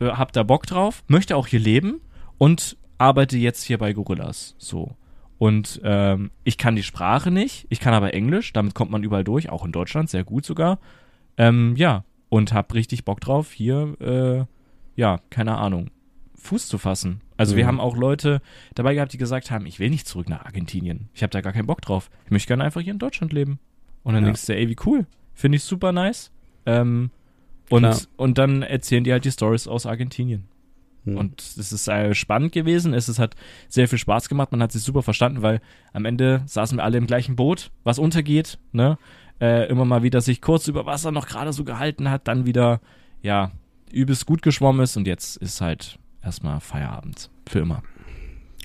[0.00, 2.00] äh, hab da Bock drauf, möchte auch hier leben
[2.38, 4.54] und arbeite jetzt hier bei Gorillas.
[4.58, 4.96] So.
[5.38, 9.24] Und ähm, ich kann die Sprache nicht, ich kann aber Englisch, damit kommt man überall
[9.24, 10.78] durch, auch in Deutschland, sehr gut sogar.
[11.36, 14.44] Ähm, ja, und hab richtig Bock drauf, hier, äh,
[14.98, 15.90] ja, keine Ahnung,
[16.36, 17.20] Fuß zu fassen.
[17.36, 17.68] Also wir Mhm.
[17.68, 18.40] haben auch Leute
[18.74, 21.08] dabei gehabt, die gesagt haben, ich will nicht zurück nach Argentinien.
[21.14, 22.10] Ich habe da gar keinen Bock drauf.
[22.24, 23.58] Ich möchte gerne einfach hier in Deutschland leben.
[24.02, 24.28] Und dann Ja.
[24.28, 25.06] denkst du, ey, wie cool.
[25.34, 26.30] Finde ich super nice.
[26.64, 27.10] Ähm,
[27.68, 27.98] und, Klar.
[28.16, 30.44] und dann erzählen die halt die Stories aus Argentinien.
[31.04, 31.16] Hm.
[31.18, 32.94] Und es ist äh, spannend gewesen.
[32.94, 33.34] Es ist, hat
[33.68, 34.50] sehr viel Spaß gemacht.
[34.52, 35.60] Man hat sich super verstanden, weil
[35.92, 38.58] am Ende saßen wir alle im gleichen Boot, was untergeht.
[38.72, 38.98] Ne?
[39.40, 42.80] Äh, immer mal wieder sich kurz über Wasser noch gerade so gehalten hat, dann wieder,
[43.22, 43.50] ja,
[43.92, 47.30] übelst gut geschwommen ist und jetzt ist halt erstmal Feierabend.
[47.48, 47.82] Für immer.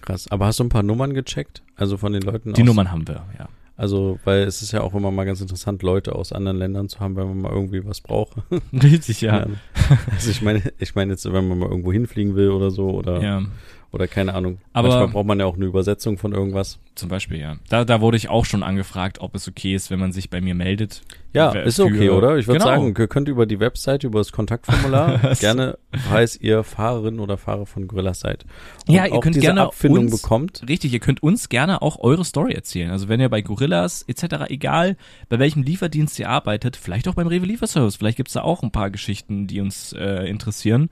[0.01, 0.29] Krass.
[0.29, 1.63] Aber hast du ein paar Nummern gecheckt?
[1.75, 3.47] Also von den Leuten Die aus, Nummern haben wir, ja.
[3.77, 6.99] Also, weil es ist ja auch immer mal ganz interessant, Leute aus anderen Ländern zu
[6.99, 8.37] haben, wenn man mal irgendwie was braucht.
[8.73, 9.47] Richtig, ja.
[10.11, 13.21] Also ich meine, ich meine jetzt, wenn man mal irgendwo hinfliegen will oder so oder
[13.21, 13.43] Ja,
[13.91, 14.59] oder keine Ahnung.
[14.73, 16.79] Aber- Manchmal braucht man ja auch eine Übersetzung von irgendwas.
[16.95, 17.55] zum Beispiel, ja.
[17.69, 20.39] Da, da wurde ich auch schon angefragt, ob es okay ist, wenn man sich bei
[20.41, 21.01] mir meldet.
[21.33, 22.37] Ja, ist okay, oder?
[22.37, 22.69] Ich würde Genau.
[22.71, 25.77] sagen, ihr könnt über die Website, über das Kontaktformular gerne,
[26.09, 28.43] falls ihr Fahrerin oder Fahrer von Gorillas seid.
[28.87, 30.63] Und Ja, ihr könnt gerne Abfindung uns- bekommt.
[30.67, 32.91] Richtig, ihr könnt uns gerne auch eure Story erzählen.
[32.91, 34.97] Also wenn ihr bei Gorillas etc., egal
[35.29, 38.71] bei welchem Lieferdienst ihr arbeitet, vielleicht auch beim Rewe Lieferservice, vielleicht gibt's da auch ein
[38.71, 40.89] paar Geschichten, die uns äh, interessieren,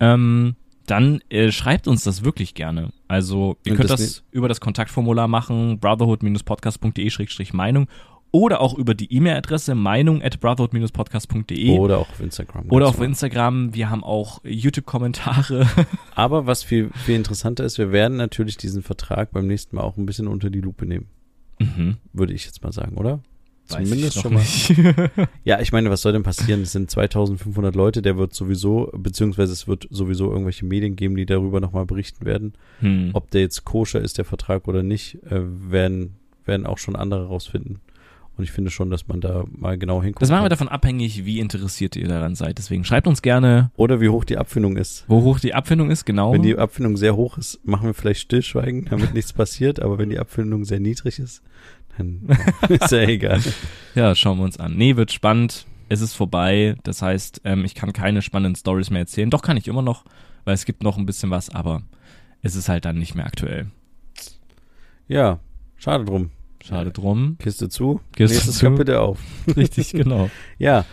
[0.00, 0.54] ähm,
[0.86, 2.90] dann äh, schreibt uns das wirklich gerne.
[3.08, 7.88] Also ihr Und könnt das das, über das Kontaktformular machen, brotherhood-podcast.de-meinung
[8.32, 12.66] oder auch über die E-Mail-Adresse meinung at brotherhood-podcast.de Oder auch auf Instagram.
[12.70, 13.00] oder auf.
[13.00, 13.74] Instagram.
[13.74, 15.66] Wir haben auch YouTube-Kommentare.
[16.14, 19.96] Aber was viel, viel interessanter ist, wir werden natürlich diesen Vertrag beim nächsten Mal auch
[19.96, 21.06] ein bisschen unter die Lupe nehmen.
[21.58, 21.96] mhm.
[22.12, 23.20] Würde ich jetzt mal sagen, oder?
[23.72, 24.44] Weiß Zumindest schon mal.
[25.44, 26.62] Ja, ich meine, was soll denn passieren?
[26.62, 31.26] Es sind 2500 Leute, der wird sowieso, beziehungsweise es wird sowieso irgendwelche Medien geben, die
[31.26, 32.54] darüber nochmal berichten werden.
[32.80, 33.10] hm.
[33.12, 35.40] Ob der jetzt koscher ist, der Vertrag oder nicht, äh,
[35.70, 37.80] werden, werden auch schon andere rausfinden.
[38.36, 40.22] Und ich finde schon, dass man da mal genau hinguckt.
[40.22, 42.56] Das machen wir davon abhängig, wie interessiert ihr daran seid.
[42.56, 45.04] Deswegen schreibt uns gerne, Oder wie hoch die Abfindung ist.
[45.08, 46.32] wo hoch die Abfindung ist, genau.
[46.32, 49.82] Wenn die Abfindung sehr hoch ist, machen wir vielleicht Stillschweigen, damit nichts passiert.
[49.82, 51.42] Aber wenn die Abfindung sehr niedrig ist,
[52.68, 53.40] ist ja egal.
[53.94, 54.76] ja, schauen wir uns an.
[54.76, 55.66] Nee, wird spannend.
[55.88, 56.76] Es ist vorbei.
[56.84, 59.30] Das heißt, ähm, ich kann keine spannenden Stories mehr erzählen.
[59.30, 60.04] Doch kann ich immer noch,
[60.44, 61.82] weil es gibt noch ein bisschen was, aber
[62.42, 63.66] es ist halt dann nicht mehr aktuell.
[65.08, 65.40] Ja,
[65.76, 66.30] schade drum.
[66.62, 67.36] Schade drum.
[67.38, 68.00] Kiste zu.
[68.14, 68.66] Kiste Nächstes zu.
[68.70, 69.18] Kapitel auf.
[69.56, 70.30] Richtig, genau.
[70.58, 70.84] Ja.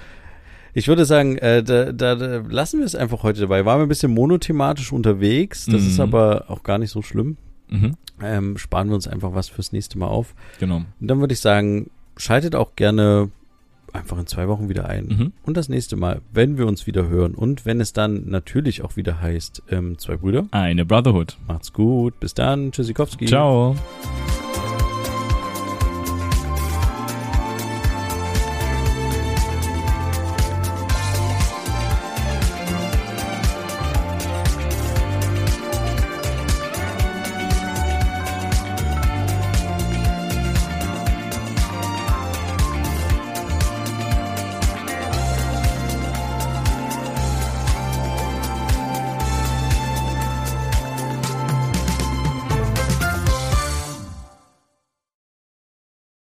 [0.73, 3.65] Ich würde sagen, äh, da, da, da lassen wir es einfach heute dabei.
[3.65, 5.65] Waren wir ein bisschen monothematisch unterwegs.
[5.65, 5.87] Das Mhm.
[5.87, 7.37] ist aber auch gar nicht so schlimm.
[7.69, 7.95] Mhm.
[8.21, 10.33] ähm, sparen wir uns einfach was fürs nächste Mal auf.
[10.59, 10.77] Genau.
[10.77, 13.29] Und dann würde ich sagen, schaltet auch gerne
[13.93, 15.05] einfach in zwei Wochen wieder ein.
[15.07, 15.33] Mhm.
[15.43, 18.95] Und das nächste Mal, wenn wir uns wieder hören und wenn es dann natürlich auch
[18.95, 21.37] wieder heißt, ähm, zwei Brüder, Eine Brotherhood.
[21.47, 23.25] macht's gut, bis dann, Tschüssikowski.
[23.25, 23.75] Ciao.